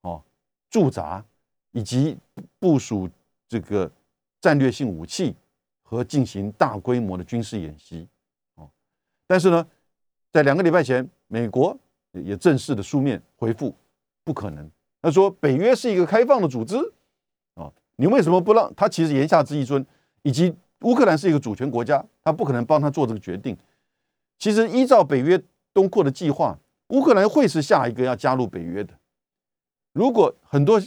[0.02, 0.22] 哦
[0.68, 1.24] 驻扎，
[1.72, 2.14] 以及
[2.58, 3.08] 部署
[3.48, 3.90] 这个
[4.38, 5.34] 战略性武器
[5.82, 8.06] 和进行大规模的军事演习。
[9.26, 9.66] 但是呢，
[10.32, 11.76] 在两个礼拜前，美国
[12.12, 13.74] 也正式的书面回复，
[14.24, 14.70] 不可能
[15.02, 16.76] 他说北约是一个开放的组织
[17.54, 18.88] 啊，你为什么不让他？
[18.88, 19.84] 其实言下之意说，
[20.22, 23.56] 以及乌克兰是一个主权国家，他不可能帮他做这个决定。
[24.38, 26.58] 其实依照北约东扩的计划，
[26.88, 28.94] 乌克兰会是下一个要加入北约的。
[29.92, 30.80] 如果很多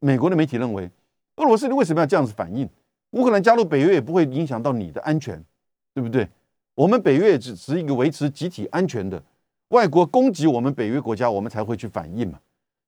[0.00, 0.90] 美国的媒体认为，
[1.36, 2.68] 俄罗斯你为什么要这样子反应？
[3.12, 5.42] 乌克兰加入北约也不会影响到你的安全，
[5.94, 6.28] 对不对？
[6.78, 9.20] 我们北约只是一个维持集体安全的，
[9.70, 12.38] 外国攻击我们北约国家，我们才会去反应嘛。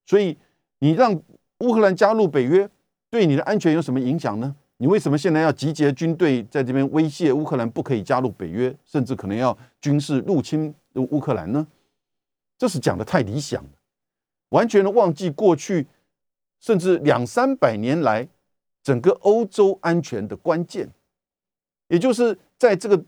[0.07, 0.38] 所以
[0.79, 1.12] 你让
[1.59, 2.70] 乌克兰加入北约，
[3.11, 4.55] 对你的安全有什么影响呢？
[4.76, 11.66] 你为什么现在要集结军队在这边威胁乌克兰不可以加入北约，甚至可能要军事入侵乌克兰呢？
[12.57, 13.70] 这是讲的太理想了，
[14.50, 15.88] 完全的忘记过去。
[16.61, 18.29] 甚至两三百年来，
[18.83, 20.90] 整个欧洲安全的关键，
[21.88, 23.03] 也就是在这个，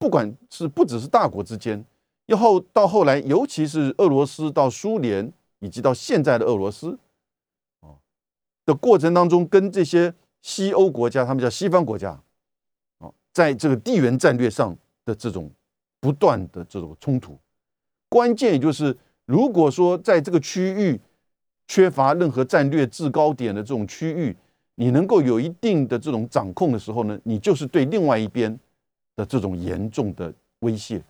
[0.00, 1.84] 不管是不只是大国之间，
[2.26, 6.98] 以后到后来，尤其是俄罗斯到苏联，以及到现在的俄罗斯，
[7.80, 7.96] 哦
[8.64, 12.20] 的过程当中，跟这些西欧国家，他们叫西方国家，
[12.98, 15.48] 啊，在这个地缘战略上的这种
[16.00, 17.38] 不断的这种冲突，
[18.08, 21.00] 关键也就是如果说在这个区域。
[21.72, 24.36] 缺乏任何战略制高点的这种区域，
[24.74, 28.58] 你能够有一定的这种掌控的时候呢，你就是对另外一边
[29.20, 31.02] 的这种严重的威胁。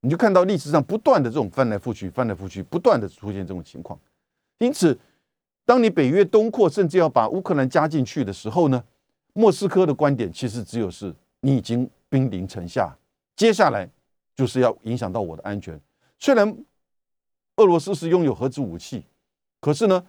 [0.00, 3.98] 你就看到历史上不断的这种翻来覆去、翻来覆去，不断的出现这种情况。
[4.58, 4.98] 因此，
[5.64, 8.84] 当你北约东扩，甚至要把乌克兰加进去的时候呢，
[9.32, 12.94] 莫斯科的观点其实只有是你已经兵临城下，
[13.34, 13.88] 接下来
[14.34, 15.80] 就是要影响到我的安全。
[16.18, 16.56] 虽然
[17.56, 19.04] 俄罗斯是拥有核子武器。
[19.58, 20.06] 可是呢，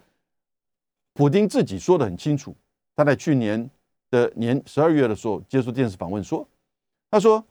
[1.14, 2.56] 普京自己说的很清楚，
[2.96, 3.68] 他在去年
[4.12, 6.48] 的年十二月的时候接受电视访问说，
[7.10, 7.44] 他说，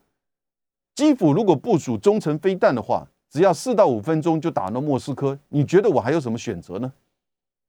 [0.94, 6.92] 基辅如果部署中程飞弹的话，只要四到五分钟就打到莫斯科，你觉得我还有什么选择呢？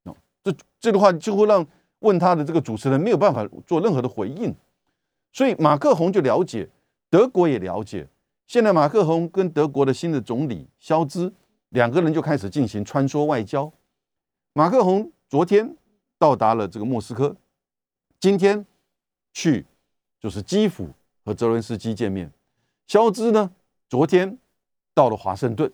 [0.04, 1.65] 哦，这这句话就会让
[2.00, 4.54] 问他的这个主持人没有办法做任何的回应。
[5.32, 6.69] 所以马克宏就了解，
[7.10, 8.08] 德国也了解，
[8.47, 11.34] 现在马克宏跟德国的新的总理肖兹
[11.69, 13.71] 两个人就开始进行穿梭外交。
[14.54, 15.76] 马克宏昨天
[16.17, 17.36] 到达了这个莫斯科，
[18.19, 18.65] 今天
[19.34, 19.65] 去
[20.19, 20.89] 就是基辅
[21.28, 22.32] 和泽伦斯基见面。
[22.88, 23.52] 肖兹呢，
[23.90, 24.38] 昨天
[24.94, 25.70] 到了华盛顿，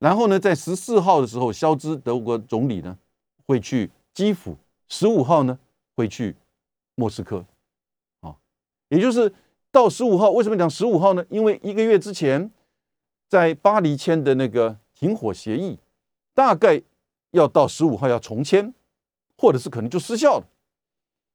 [0.00, 2.98] 然后呢，在十四号的时候，肖兹德国总理呢
[3.46, 4.56] 会去基辅，
[4.88, 5.56] 十五号呢
[5.94, 6.34] 会去
[6.96, 7.44] 莫斯科，
[8.22, 8.34] 啊，
[8.88, 9.32] 也就是
[9.70, 10.32] 到十五号。
[10.32, 11.24] 为什么讲十五号呢？
[11.30, 12.50] 因为一个月之前
[13.28, 15.78] 在巴黎签的那个停火协议，
[16.34, 16.82] 大概。
[17.30, 18.74] 要到十五号要重签，
[19.38, 20.46] 或者是可能就失效了，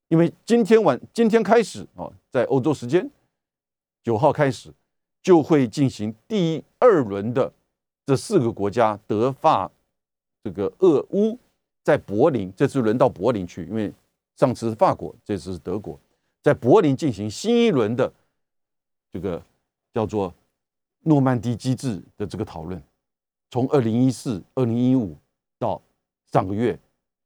[0.10, 3.10] 因为今天晚今天开始啊，在欧洲时间
[4.08, 4.74] 九号开始
[5.22, 7.52] 就会进行第二轮的
[8.06, 9.70] 这四个国家德法
[10.41, 11.38] 这个俄乌
[11.84, 13.93] 在柏林，这次轮到柏林去，因为
[14.38, 16.00] 上次是法国，这次是德国，
[16.41, 18.10] 在柏林进行新一轮的
[19.12, 19.43] 这个
[19.93, 20.34] 叫做
[21.02, 22.82] 诺曼底机制的这个讨论，
[23.52, 25.17] 从二零一四、二零一五
[25.60, 25.82] 到。
[26.32, 26.78] 上个月，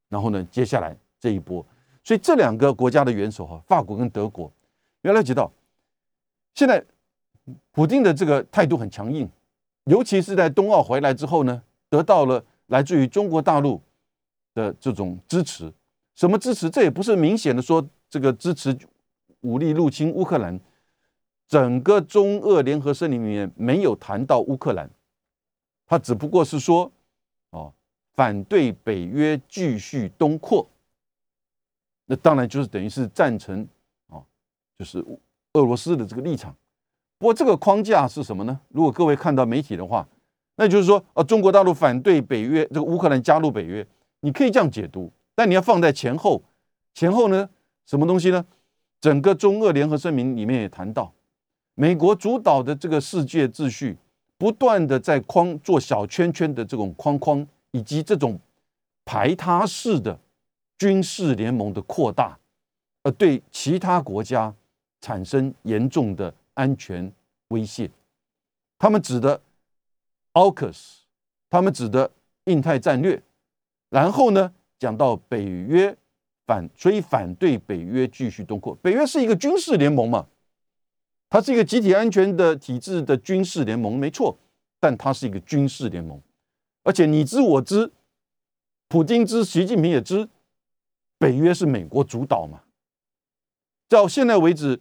[0.10, 1.64] 然后呢，接下来这一波，
[2.04, 4.52] 所以这两个国家的元首哈，法国跟德国，
[5.02, 5.52] 要了解到，
[6.54, 6.84] 现在
[7.72, 9.30] 普京的这个态度很强硬，
[9.86, 13.82] 尤其是在冬奥回来之后呢，得到了来自于中国大陆
[14.54, 15.72] 的这种支持。
[16.16, 16.70] 什么支持？
[16.70, 18.78] 这也不是明显的说这个支持
[19.42, 20.60] 武力入侵乌克兰，
[21.48, 24.90] 整个中俄联合声明里面没有谈到乌克兰，
[25.88, 26.92] 他只不过是说。
[27.52, 27.74] 哦
[28.14, 30.70] 反对北约继续东扩，
[32.06, 33.66] 那当然就是等于是赞成
[34.08, 34.24] 哦，
[34.78, 35.04] 就是
[35.54, 36.56] 俄罗斯的这个立场。
[37.18, 38.60] 不过这个框架是什么呢？
[38.70, 40.08] 如果各位看到媒体的话，
[40.56, 43.86] 那就是说呃，中国大陆反对北约，这个乌克兰加入北约，
[44.22, 45.12] 你可以这样解读。
[45.36, 46.44] 但你要放在前后，
[46.94, 47.50] 前后呢，
[47.86, 48.46] 什么东西呢？
[49.00, 51.14] 整个中俄联合声明里面也谈到，
[51.76, 53.98] 美国主导的这个世界秩序，
[54.38, 57.48] 不断的在框做小圈圈的这种框框。
[57.74, 58.38] 以及这种
[59.06, 60.20] 排他式的
[60.78, 62.38] 军事联盟的扩大，
[63.02, 64.54] 而对其他国家
[65.02, 67.12] 产生严重的安全
[67.50, 67.90] 威胁。
[68.78, 69.42] 他们指的
[70.34, 71.00] AUKUS，
[71.50, 72.10] 他们指的
[72.46, 73.22] 印太战略。
[73.90, 75.98] 然后呢，讲到北约
[76.46, 78.74] 反，所以反对北约继续东扩。
[78.76, 80.28] 北约是一个军事联盟嘛，
[81.30, 84.38] 它是一个集体安全的体制的军事联盟，没错，
[84.80, 86.22] 但它是一个军事联盟。
[86.84, 87.92] 而且你知我知，
[88.88, 90.28] 普京知，习近平也知，
[91.18, 92.64] 北约是美国主导嘛？
[93.88, 94.80] 到现在为止，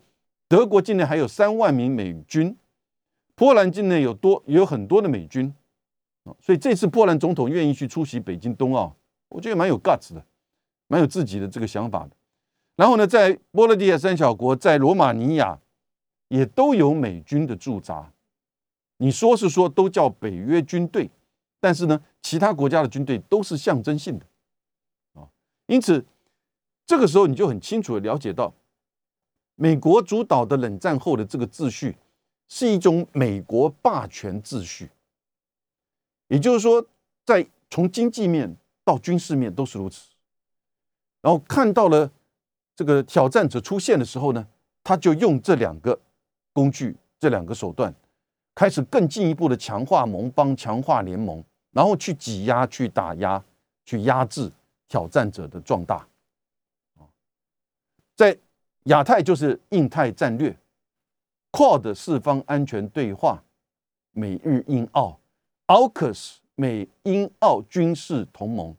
[0.50, 2.56] 德国境内还有三万名美军，
[3.36, 5.54] 波兰境内有多也有很多的美军
[6.24, 8.96] 啊，所以这次波兰总统愿意去出席北京冬奥，
[9.28, 10.26] 我觉得蛮有 guts 的，
[10.88, 12.10] 蛮有自己的这个想法的。
[12.74, 15.60] 然后呢，在波罗的海三小国，在罗马尼亚
[16.26, 18.12] 也都有美军的驻扎。
[18.96, 21.08] 你说是说都叫北约军队，
[21.60, 24.26] 但是呢，其他国家的军队都是象征性的
[25.14, 25.30] 啊。
[25.66, 26.04] 因此，
[26.84, 28.52] 这个时候你就很清楚的了解到，
[29.62, 31.94] 美国主导的冷战后的这个秩序
[32.48, 34.88] 是一种美国霸权秩序。
[36.28, 36.82] 也就是说，
[37.26, 40.08] 在从经济面到军事面都是如此。
[41.20, 42.10] 然后看到了
[42.74, 44.48] 这个挑战者出现的时候呢，
[44.82, 46.00] 他就用这两个
[46.54, 47.94] 工具、这两个手段，
[48.54, 53.44] 开始更进一步的强化盟邦、强化联盟，然后去挤压、去打压、
[53.84, 54.50] 去压制
[54.88, 56.06] 挑战者的壮大。
[58.16, 58.38] 在
[58.84, 60.56] 亚太就是印太战略
[61.52, 63.42] ，QUAD 四方安全对话，
[64.12, 65.18] 美日印澳。
[65.66, 68.74] AUKUS 美英澳军事同盟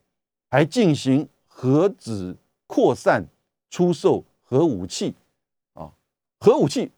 [0.50, 2.36] 还进行核子
[2.68, 3.26] 扩散、
[3.70, 5.16] 出售核武器
[5.74, 5.94] 啊，
[6.38, 6.92] 核武器，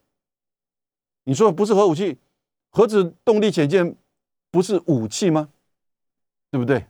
[1.26, 2.18] 你说不是核武器，
[2.72, 3.96] 核子动力潜舰
[4.50, 5.50] 不是武器吗？
[6.50, 6.88] 对不对？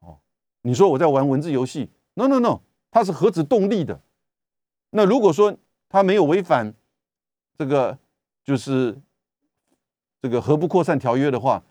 [0.00, 0.18] 哦，
[0.60, 3.98] 你说我在玩文字游戏？No No No，它是核子动力的。
[4.94, 5.56] 那如果说
[5.88, 6.72] 他没有违反
[7.58, 7.98] 这个
[8.44, 8.96] 就是
[10.20, 11.62] 这个核不扩散条约的话，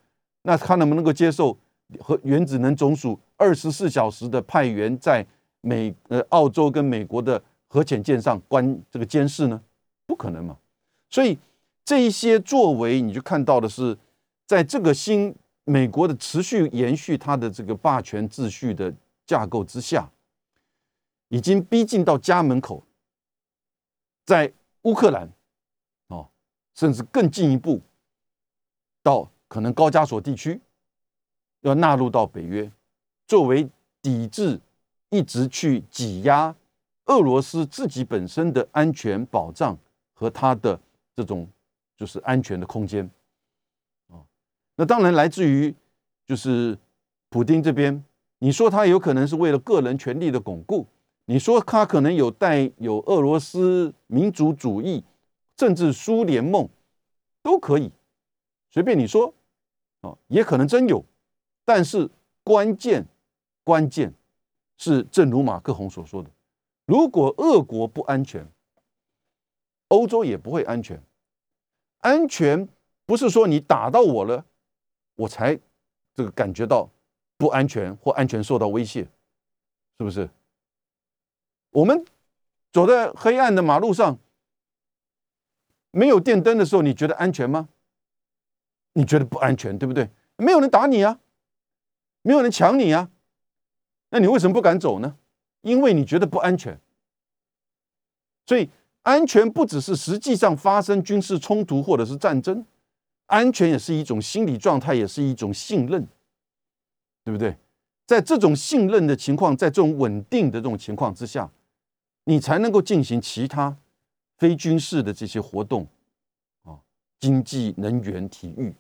[0.42, 1.58] 那他能不能够接受
[2.00, 5.26] 和原子能总署二十四小时的派员在
[5.62, 9.62] 美呃澳洲跟美国的核潜舰上关这个监视呢？
[10.08, 10.58] 不可能嘛！
[11.10, 11.38] 所以
[11.86, 13.98] 这一些作为，你就看到的是，
[14.48, 18.94] 在这个新美国的持续延续它的这个霸权秩序的
[19.26, 20.10] 架构之下，
[21.30, 22.84] 已经逼近到家门口，
[24.32, 25.30] 在乌克兰
[26.08, 26.30] 哦，
[26.74, 27.82] 甚至更进一步
[29.04, 29.30] 到。
[29.50, 30.62] 可能高加索地区
[31.60, 32.72] 要纳入到北约，
[33.28, 33.70] 作为
[34.02, 34.58] 抵制
[35.10, 36.56] 一直去挤压
[37.08, 39.78] 俄罗斯自己本身的安全保障
[40.14, 40.80] 和它的
[41.14, 41.46] 这种
[41.98, 43.04] 就是安全的空间
[44.08, 44.24] 啊。
[44.78, 45.76] 那当然来自于
[46.26, 46.78] 就是
[47.28, 48.02] 普京这边，
[48.40, 50.88] 你说他有可能是为了个人权力的巩固，
[51.32, 55.02] 你说他可能有带有俄罗斯民族主义，
[55.58, 56.68] 甚至苏联梦
[57.42, 57.90] 都可以，
[58.70, 59.34] 随便你说。
[60.02, 61.06] 啊，也可能真有，
[61.64, 62.10] 但是
[62.44, 63.08] 关键
[63.64, 64.14] 关键
[64.78, 66.30] 是，正如马克宏所说的，
[66.86, 68.46] 如果俄国不安全，
[69.88, 71.02] 欧洲也不会安全。
[72.00, 72.68] 安全
[73.06, 74.44] 不是说你打到我了，
[75.16, 75.58] 我才
[76.14, 76.90] 这个感觉到
[77.38, 79.08] 不安全或安全受到威胁，
[79.98, 80.30] 是不是？
[81.72, 82.06] 我们
[82.72, 84.18] 走在黑暗的马路上，
[85.92, 87.70] 没有电灯的时候，你觉得安全吗？
[88.94, 90.10] 你觉得不安全，对不对？
[90.38, 91.20] 没有人打你啊，
[92.22, 93.10] 没有人抢你啊，
[94.10, 95.18] 那你为什么不敢走呢？
[95.62, 96.80] 因为你觉得不安全。
[98.46, 98.70] 所以，
[99.04, 102.66] 安全不只是实际上发生军事冲突或者是战争，
[103.28, 106.06] 安全也是一种心理状态，也是一种信任，
[107.24, 107.56] 对不对？
[108.06, 111.50] 在这种信任的情况，在这种稳定的这种情况之下，
[112.32, 113.76] 你才能够进行其他
[114.38, 115.86] 非军事的这些活动。
[116.64, 116.80] 啊
[117.20, 118.74] 经济、能源、体育，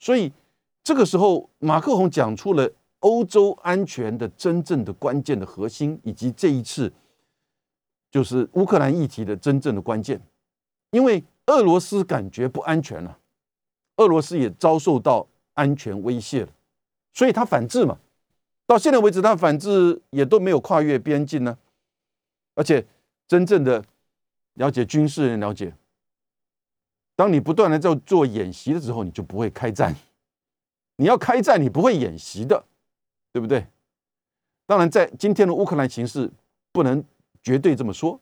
[0.00, 0.32] 所以
[0.82, 2.68] 这个时候，马克宏讲出了
[3.00, 6.90] 欧洲安全的真正的关键的核心，以及这一次
[8.10, 10.18] 就是乌克兰议题的真正的关键。
[10.92, 13.18] 因为俄罗斯感觉不安全了，
[13.98, 16.48] 俄罗斯也遭受到安全威胁了，
[17.12, 17.98] 所以他反制嘛。
[18.66, 21.58] 到现在为止，他反制也都没有跨越边境呢。
[22.54, 22.84] 而且，
[23.26, 23.84] 真正的
[24.54, 25.74] 了解军事人了解。
[27.14, 29.94] 当你不断的在做演习的时候，你就不会开战。
[30.96, 32.64] 你要开战，你不会演习的，
[33.32, 33.66] 对不对？
[34.66, 36.30] 当然，在今天的乌克兰形势，
[36.72, 37.02] 不能
[37.42, 38.20] 绝对这么说，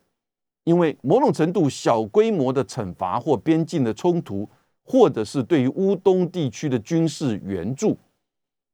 [0.64, 4.48] 因为某种程度小规模的惩罚或边境的冲突，
[4.82, 7.96] 或者是对于乌东地区的军事援助，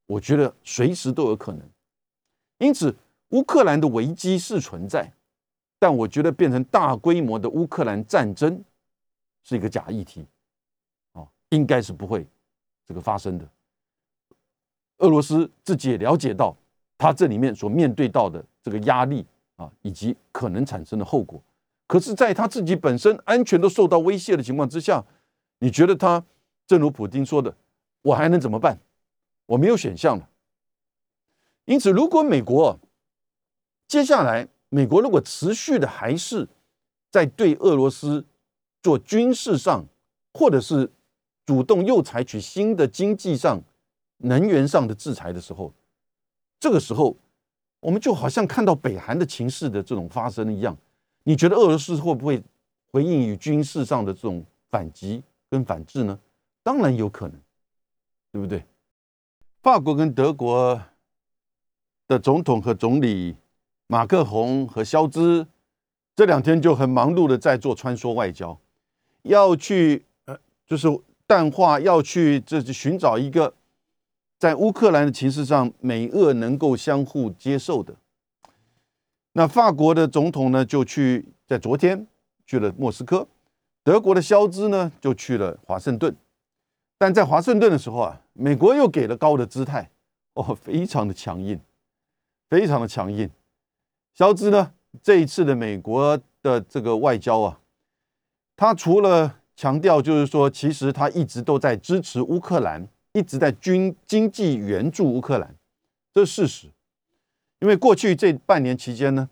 [0.07, 1.69] 我觉得随时都有可能。
[2.59, 2.95] 因此，
[3.31, 5.13] 乌克兰的危机是存在，
[5.87, 8.61] 但我觉得变成大规模的乌克兰战争。
[9.45, 10.27] 是一个假议题，
[11.13, 12.27] 啊，应该是不会
[12.85, 13.49] 这个发生的。
[14.97, 16.57] 俄罗斯自己也了解到，
[16.99, 19.25] 他这里面所面对到的这个压力
[19.55, 21.41] 啊，以及可能产生的后果。
[21.87, 25.05] 可是，在他自己本身安全都受到威胁的情况之下，
[25.61, 26.21] 你觉得他，
[26.67, 27.57] 正如普京说的，
[28.03, 28.77] 我还能怎么办？
[29.47, 30.29] 我没有选项了。
[31.67, 32.77] 因此，如果美国
[33.87, 36.49] 接下来，美国如果持续的还是
[37.11, 38.25] 在对俄罗斯，
[38.83, 39.85] 做军事上，
[40.33, 40.91] 或者是
[41.45, 43.61] 主动又采取新的经济上、
[44.19, 45.73] 能源上的制裁的时候，
[46.59, 47.17] 这个时候
[47.81, 50.77] 我们就好像看到北韩的情势的这种发生一样。
[51.23, 52.43] 你觉得俄罗斯会不会
[52.91, 56.19] 回应于军事上的这种反击跟反制呢？
[56.63, 57.41] 当然有可能，
[58.33, 58.65] 对不对？
[59.63, 60.81] 法国跟德国
[62.07, 63.37] 的总统和总理
[63.89, 65.47] 马克宏和肖兹
[66.15, 68.59] 这两天就很忙碌的在做穿梭外交，
[69.23, 70.89] 要去呃，就是
[71.27, 73.55] 淡化，要去这寻找一个
[74.39, 77.95] 在乌克兰的情势上美俄能够相互接受的。
[79.33, 82.07] 那法国的总统呢，就去在昨天
[82.47, 83.29] 去了莫斯科；
[83.85, 86.17] 德国的肖兹呢，就去了华盛顿。
[86.99, 89.91] 但在华盛顿的时候啊，美国又给了高的姿态，
[90.33, 91.61] 哦，非常的强硬，
[92.49, 93.31] 非常的强硬。
[94.17, 97.61] 肖兹呢，这一次的美国的这个外交啊，
[98.57, 105.55] 他除了强调就是说，其实他一直都在支持乌克兰，一直在军经济援助乌克兰，
[106.15, 106.69] 这是事实。
[107.61, 109.29] 因为过去这半年期间呢，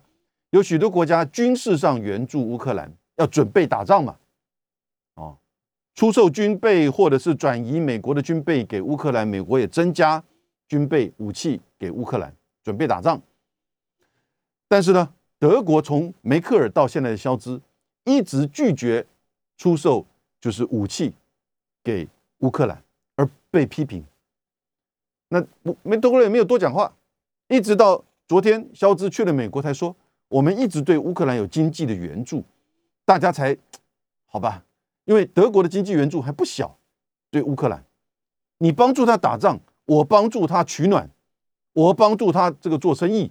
[0.51, 4.16] 有许多国家军事上援助乌克兰，要准备打仗嘛，
[5.14, 5.39] 哦，
[5.95, 10.22] 出售军备或者是转移美国的军备给乌克兰，美国也增加
[10.68, 13.18] 军备武器给乌克兰，准备打仗。
[14.75, 15.09] 但是呢，
[15.39, 17.62] 德国从梅克尔到现在的肖兹，
[18.03, 19.07] 一直拒绝
[19.57, 20.05] 出售
[20.41, 21.14] 就是武器
[21.85, 22.09] 给
[22.39, 22.83] 乌克兰，
[23.14, 24.05] 而被批评。
[25.29, 25.41] 那
[25.85, 26.93] 梅德国人也没有多讲话，
[27.47, 28.05] 一直到。
[28.27, 29.95] 昨天，肖兹去了美国，才说
[30.27, 32.43] 我们一直对乌克兰有经济的援助，
[33.05, 33.57] 大家才
[34.27, 34.64] 好吧？
[35.05, 36.77] 因为德国的经济援助还不小，
[37.31, 37.85] 对乌克兰，
[38.59, 41.09] 你帮助他打仗，我帮助他取暖，
[41.75, 43.31] 我帮助他这个做生意，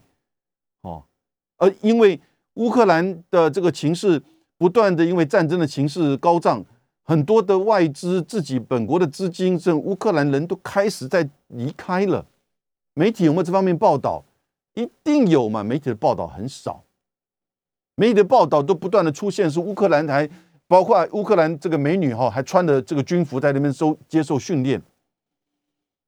[1.63, 2.19] 而因为
[2.55, 4.21] 乌克兰的这个情势
[4.57, 6.61] 不断的因为战争的情势高涨，
[7.03, 12.25] 很多的外资自己本国的资金，这乌克兰人都开始在离开了。
[12.93, 14.25] 媒体有没有这方面报道？
[14.73, 15.63] 一定有嘛？
[15.63, 16.83] 媒体的报道很少，
[17.95, 20.29] 媒体的报道都不断的出现是乌克兰台，
[20.67, 24.81] 包括乌克兰这个美女哈，还穿的这个军服在那边收接受训练，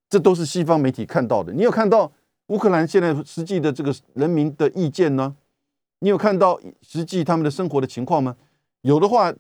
[0.10, 1.54] 这都是西方媒体看到的。
[1.54, 2.12] 你有看到
[2.48, 5.36] 乌克兰现在实际的这个人民的意见呢？
[6.06, 8.38] 你有看到实际他们的生活的情况吗？
[8.82, 9.34] 有的话，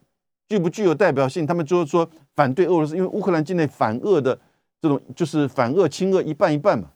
[0.49, 1.45] 具不具有代表性？
[1.45, 4.39] 他们就是说反对俄罗斯，因为乌克兰境内反俄的
[4.81, 6.89] 这种就是反俄亲俄一半一半嘛，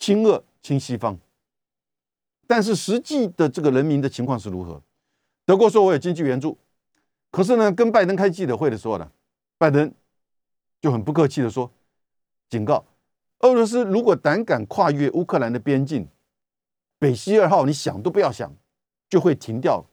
[0.00, 0.42] 亲俄。
[0.62, 1.16] 亲西方，
[2.48, 4.82] 但是实际的这个人民的情况是如何？
[5.44, 6.58] 德国说我有经济援助，
[7.30, 9.08] 可是呢，跟拜登开记者会的时候呢，
[9.58, 9.94] 拜登
[10.80, 11.70] 就很不客气的说，
[12.50, 12.84] 警告
[13.42, 16.08] 俄罗斯如果胆敢跨越乌克兰的边境，
[16.98, 18.54] 北溪二号你想都不要想，
[19.08, 19.84] 就会停掉。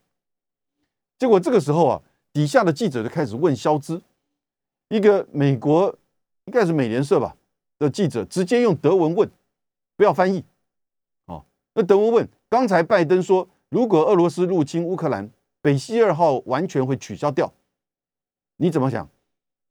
[1.19, 2.01] 结果这个时候啊，
[2.31, 4.01] 底下的记者就开始问肖兹，
[4.89, 5.95] 一个美国
[6.45, 7.35] 应该是美联社吧
[7.77, 9.29] 的记者，直接用德文问，
[9.95, 10.43] 不要翻译。
[11.75, 17.51] 那德文问：刚才拜登说，如果俄罗斯入侵乌克兰，北溪二号完全会取消掉，
[18.57, 19.09] 你怎么想？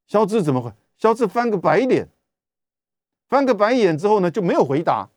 [0.09, 0.73] 肖兹怎么会？
[0.99, 2.09] 肖兹翻个白脸，
[3.29, 5.09] 翻个白眼之后呢，就没有回答。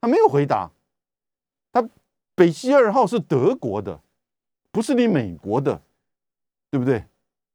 [0.00, 0.72] 他没有回答。
[2.40, 4.00] 北溪二号是德国的，
[4.70, 5.82] 不是你美国的，
[6.70, 7.04] 对不对？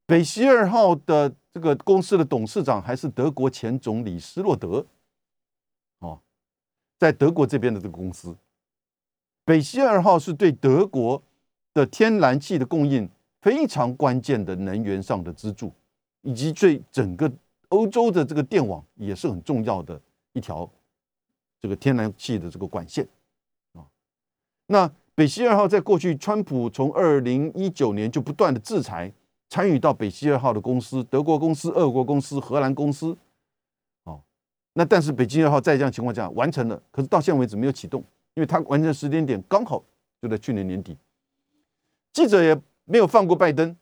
[0.05, 4.85] 北溪二号的这个公司的董事长还是德国前总理施洛德。
[6.01, 6.21] 哦
[6.99, 8.37] 在德国这边的这个公司，
[9.43, 11.19] 北溪二号是对德国
[11.73, 13.09] 的天然气的供应
[13.41, 15.73] 非常关键的能源上的支柱，
[16.21, 17.31] 以及对整个
[17.69, 19.99] 欧洲的这个电网也是很重要的
[20.33, 20.71] 一条
[21.59, 23.07] 这个天然气的这个管线。
[24.67, 29.11] 那北溪二号在过去，川普从二零一九年就不断的制裁
[29.49, 33.15] 参与到北溪二号的公司，德国公司、俄国公司、荷兰公司。
[34.03, 34.21] 哦
[34.73, 38.03] 那但是北京二号在这样情况下完成了，可是到现在为止没有启动，
[38.33, 39.81] 因为它完成时间点刚好
[40.21, 40.97] 就在去年年底。
[42.11, 43.73] 记者也没有放过拜登，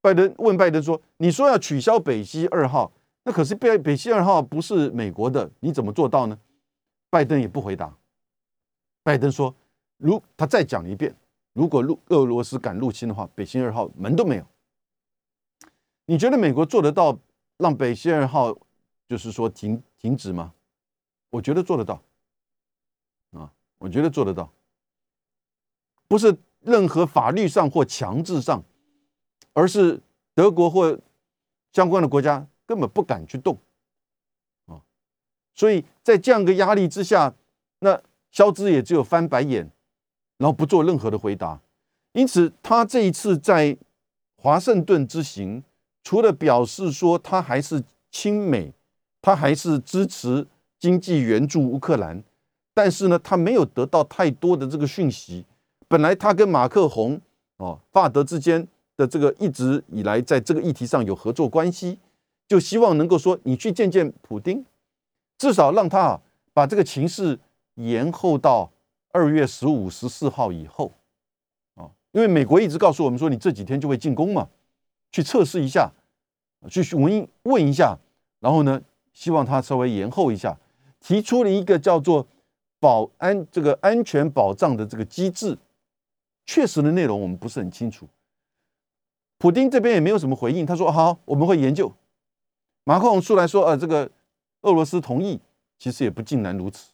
[0.00, 2.92] 拜登问拜登说：“你说要取消北溪二号，
[3.24, 6.38] 那可是北北溪二号不是美国的，你怎么做到呢？”
[7.10, 7.94] 拜登也不回答。
[9.02, 9.54] 拜登说
[9.96, 11.14] ：“如他再讲一遍，
[11.52, 14.46] 如果入俄罗斯敢入侵的话，北溪二号门都没有。
[16.06, 17.18] 你觉得美国做得到
[17.56, 18.56] 让北溪二号？”
[19.06, 20.54] 就是说停停止吗？
[21.28, 22.02] 我觉得做得到，
[23.32, 24.50] 啊，我觉得做得到，
[26.08, 28.64] 不是任何法律上或强制上，
[29.52, 30.00] 而是
[30.34, 30.98] 德国或
[31.70, 33.58] 相关的国家根本不敢去动，
[34.64, 34.80] 啊，
[35.54, 37.34] 所以在这样一个压力之下，
[37.80, 39.70] 那肖兹也只有翻白眼，
[40.38, 41.60] 然后不做任何的回答。
[42.12, 43.76] 因此，他这一次在
[44.36, 45.62] 华盛顿之行，
[46.02, 48.72] 除了表示说他还是亲美。
[49.26, 50.46] 他还是支持
[50.78, 52.22] 经济援助乌克兰，
[52.74, 55.46] 但是呢，他没有得到太多的这个讯息。
[55.88, 57.18] 本来他跟马克宏
[57.56, 58.68] 哦，法德之间
[58.98, 61.98] 的这个一直以来在这个议题上有合作关系，
[62.46, 64.62] 就希望能够说你去见见普丁，
[65.38, 66.20] 至少让他啊
[66.52, 67.38] 把这个情势
[67.76, 68.70] 延后到
[69.14, 70.90] 二月十五、十四号以后
[71.76, 74.48] 啊，因为美国一直告诉我们说你这几天就会进攻嘛，
[75.12, 75.88] 去测试一下，
[76.68, 77.96] 去问问一下，
[78.40, 80.58] 然后呢，希望他稍微延后一下，
[80.98, 82.26] 提出了一个叫做
[82.80, 85.56] 保安这个安全保障的这个机制。
[86.44, 88.08] 确实的内容我们不是很清楚，
[89.38, 90.66] 普京这边也没有什么回应。
[90.66, 91.92] 他说：“好，我们会研究。”
[92.82, 94.10] 马克龙出来说：“呃，这个
[94.62, 95.40] 俄罗斯同意，
[95.78, 96.90] 其实也不尽然如此。”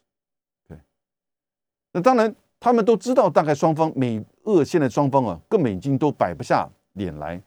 [1.92, 7.40] 那当然他们都知道，大概双方美俄现在双方啊，根本已经都摆不下脸来，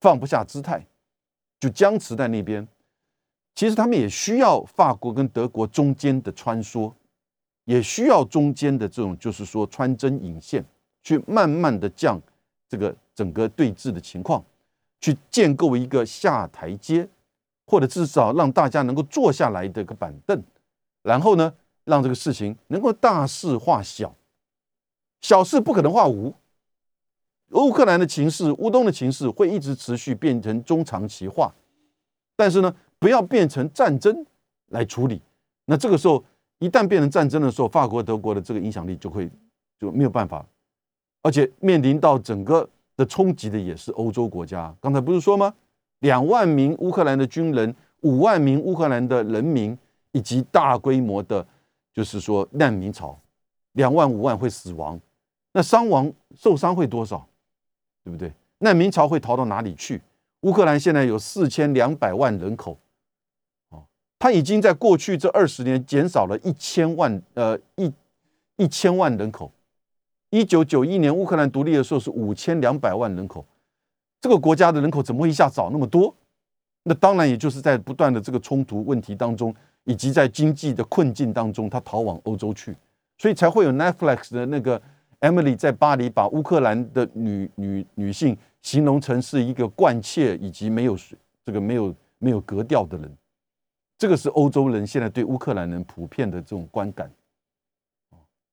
[0.00, 0.86] 放不下姿态，
[1.60, 2.66] 就僵持在那边。
[3.54, 6.92] 其实他们也需要法国跟德国中间的穿梭，
[7.64, 10.64] 也需要中间的这种，就是说穿针引线。
[11.04, 12.16] 去慢慢的降
[12.68, 14.40] 这个整个对峙的情况，
[15.00, 17.08] 去建构一个下台阶，
[17.66, 20.40] 或者至少让大家能够坐下来的一个板凳，
[21.02, 21.52] 然后呢，
[21.84, 24.14] 让这个事情能够大事化小，
[25.20, 26.34] 小事不可能化无。
[27.50, 31.52] 乌克兰的情势、乌东的情势会一直持续变成中长期化，
[32.34, 34.24] 但是呢，不要变成战争
[34.68, 35.20] 来处理。
[35.66, 36.24] 那这个时候
[36.58, 39.30] 一旦变成战争的时候，法国、德国的这个影响力就会
[39.78, 40.44] 就没有办法。
[41.22, 44.74] 而且面临到整个的冲击的也是欧洲国家。
[44.80, 45.54] 刚才不是说吗？
[46.00, 49.78] 两万名乌克兰的军人，五万名乌克兰的人民，
[50.12, 51.46] 以及大规模的，
[51.92, 53.20] 就是说难民潮，
[53.72, 55.00] 两万五万会死亡，
[55.52, 57.26] 那伤亡受伤会多少？
[58.04, 58.32] 对不对？
[58.58, 60.00] 难民潮会逃到哪里去？
[60.40, 62.78] 乌克兰现在有四千两百万人口，
[63.68, 63.84] 哦，
[64.18, 67.92] 他已经在过去这二十年减少了一千万，呃，一
[68.56, 69.52] 一千万人口。
[70.30, 73.44] 一九九一年乌克兰独立的时候是五千两百万人口，
[74.20, 76.14] 这个国家的人口怎么会一下少那么多？
[76.84, 82.76] 那当然也就是在不断的这个冲突问题当中，以及在经济的困境当中，他逃往欧洲去，
[83.18, 84.80] 所以才会有 Netflix 的那个
[85.20, 90.96] Emily 在巴黎把乌克兰的女女女性形容成是一个惯窃以及没有
[91.44, 93.16] 这个没有没有格调的人。
[93.98, 97.08] 这个是欧洲人现在对乌克兰人普遍的这种观感，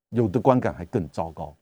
[0.09, 1.55] 有的观感还更糟糕。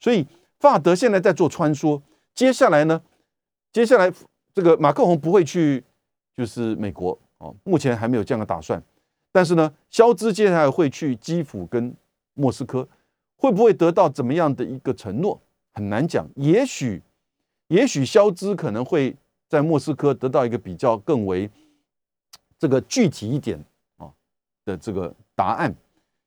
[0.00, 0.26] 所以
[0.58, 2.00] 法德现在在做穿梭，
[2.34, 3.02] 接下来呢？
[3.72, 4.12] 接下来
[4.54, 5.84] 这个马克龙不会去，
[6.34, 8.82] 就是美国哦，目前还没有这样的打算。
[9.32, 11.94] 但是呢，肖兹接下来会去基辅跟
[12.34, 12.88] 莫斯科，
[13.36, 15.40] 会不会得到怎么样的一个承诺？
[15.72, 16.28] 很难讲。
[16.36, 17.02] 也许，
[17.68, 19.16] 也许肖兹可能会
[19.48, 21.50] 在莫斯科得到一个比较更为
[22.58, 23.58] 这个具体一点
[23.96, 24.10] 啊
[24.64, 25.74] 的这个答案。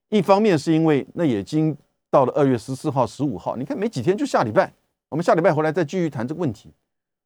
[0.10, 1.78] 一方面是因为那已经。
[2.10, 4.74] 到了二月十四号、十五号，你看没几天就下礼拜，
[5.10, 6.72] 我们下礼拜回来再继续谈这个问题，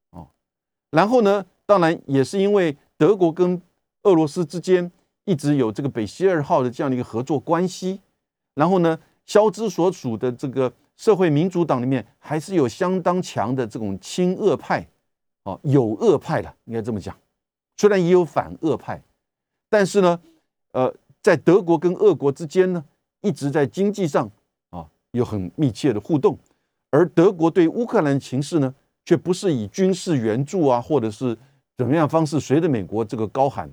[0.09, 0.27] 哦。
[0.89, 3.61] 然后呢，当然也是因为德国跟
[4.03, 4.91] 俄罗斯之间
[5.25, 7.99] 一直有这个北溪二号的这样的一个合作关系。
[8.55, 14.87] 然后呢，肖兹所属的这个社会民主党里面还是有相当强的这种亲俄派，
[15.43, 17.15] 哦，有俄派的，应该这么讲。
[17.77, 19.01] 虽然也有反俄派，
[19.69, 20.19] 但是呢，
[20.73, 22.83] 呃，在德国跟俄国之间呢，
[23.21, 24.29] 一直在经济上
[24.69, 24.87] 啊。
[25.11, 26.37] 有很密切的互动，
[26.89, 28.73] 而德国对乌克兰情势呢，
[29.03, 31.37] 却不是以军事援助啊，或者是
[31.77, 33.69] 怎么样方式随着美国这个高喊，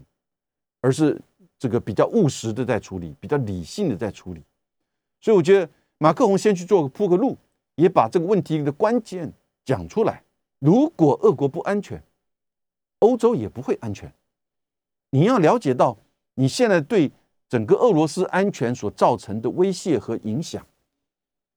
[0.81, 1.21] 而是
[1.59, 4.43] 这个比较务实的在处理，比较理性的在处理。
[5.21, 7.37] 所以我觉得马克龙先去做个铺个路，
[7.77, 9.33] 也把这个问题的关键
[9.65, 10.23] 讲出来。
[10.59, 12.03] 如果俄国不安全，
[13.01, 14.13] 欧洲也不会安全。
[15.11, 15.97] 你要了解到
[16.35, 17.11] 你现在对
[17.49, 20.67] 整个俄罗斯安全所造成的威胁和影响。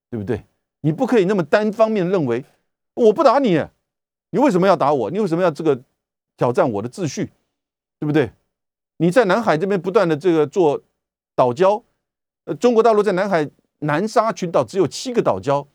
[0.09, 0.43] 对不对？
[0.81, 2.43] 你不可以那么单方面认为，
[2.95, 3.57] 我不打你，
[4.31, 5.09] 你为什么要打我？
[5.09, 5.81] 你为什么要这个
[6.35, 7.31] 挑战我的秩序？
[7.97, 8.29] 对不对？
[9.01, 10.79] 你在南海这边不断的这个做
[11.33, 11.81] 岛礁，
[12.43, 13.49] 呃，中国大陆在南海
[13.79, 15.65] 南沙群岛只有七个岛礁，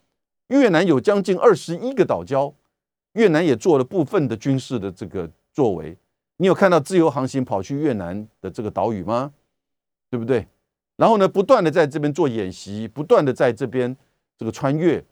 [0.46, 2.54] 越南有将近二十一个岛礁，
[3.14, 5.98] 越南也做了部分的军事的这个作为。
[6.36, 9.32] 你有看到自由航行跑去越南的这个岛屿吗？
[10.08, 10.46] 对不对？
[10.94, 13.96] 然后呢，不断的在这边做演习，不断的在这边。
[14.38, 15.02] 这个穿越，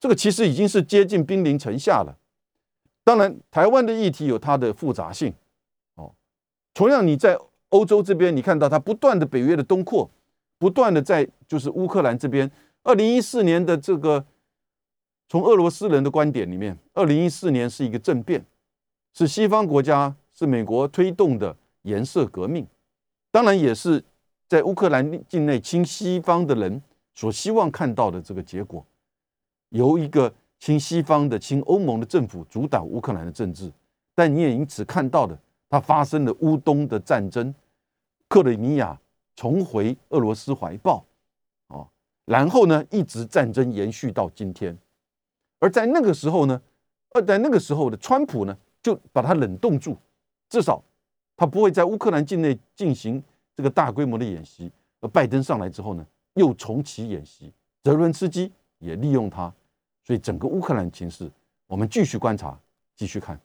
[0.00, 2.18] 这个其实已经是接近兵临城下了。
[3.04, 5.32] 当然，台湾的议题有它的复杂性，
[6.76, 7.38] 同样你在
[7.70, 10.10] 欧洲这边，你看到它不断的北约的东扩，
[10.58, 12.50] 不断的在就是乌克兰这边。
[12.82, 14.26] 二零一四年的这个，
[15.26, 18.44] 从俄罗斯人的观点里面，二零一四年是一个政变，
[19.14, 22.66] 是西方国家是美国推动的颜色革命，
[23.30, 24.04] 当然也是
[24.46, 26.82] 在乌克兰境内亲西方的人
[27.14, 28.84] 所希望看到的这个结果，
[29.70, 33.72] 由一个亲西方的、亲欧盟的政府主导乌克兰的政治，
[34.14, 35.36] 但你也因此看到的，
[35.68, 37.54] 它发生了乌东的战争，
[38.28, 38.98] 克里米亚
[39.34, 41.04] 重回俄罗斯怀抱，
[41.68, 41.88] 哦，
[42.24, 44.76] 然后呢，一直战争延续到今天，
[45.58, 46.60] 而在那个时候呢，
[47.10, 49.96] 而在那个时候的川普呢，就把它冷冻住，
[50.48, 50.82] 至少
[51.36, 53.22] 他不会在乌克兰境内进行
[53.54, 54.70] 这个大规模的演习。
[55.00, 57.52] 而拜登上来之后呢，又重启演习，
[57.82, 59.52] 泽伦斯基也利用他，
[60.02, 61.30] 所以整个乌克兰情势，
[61.66, 62.58] 我们继续观察，
[62.96, 63.38] 继续看。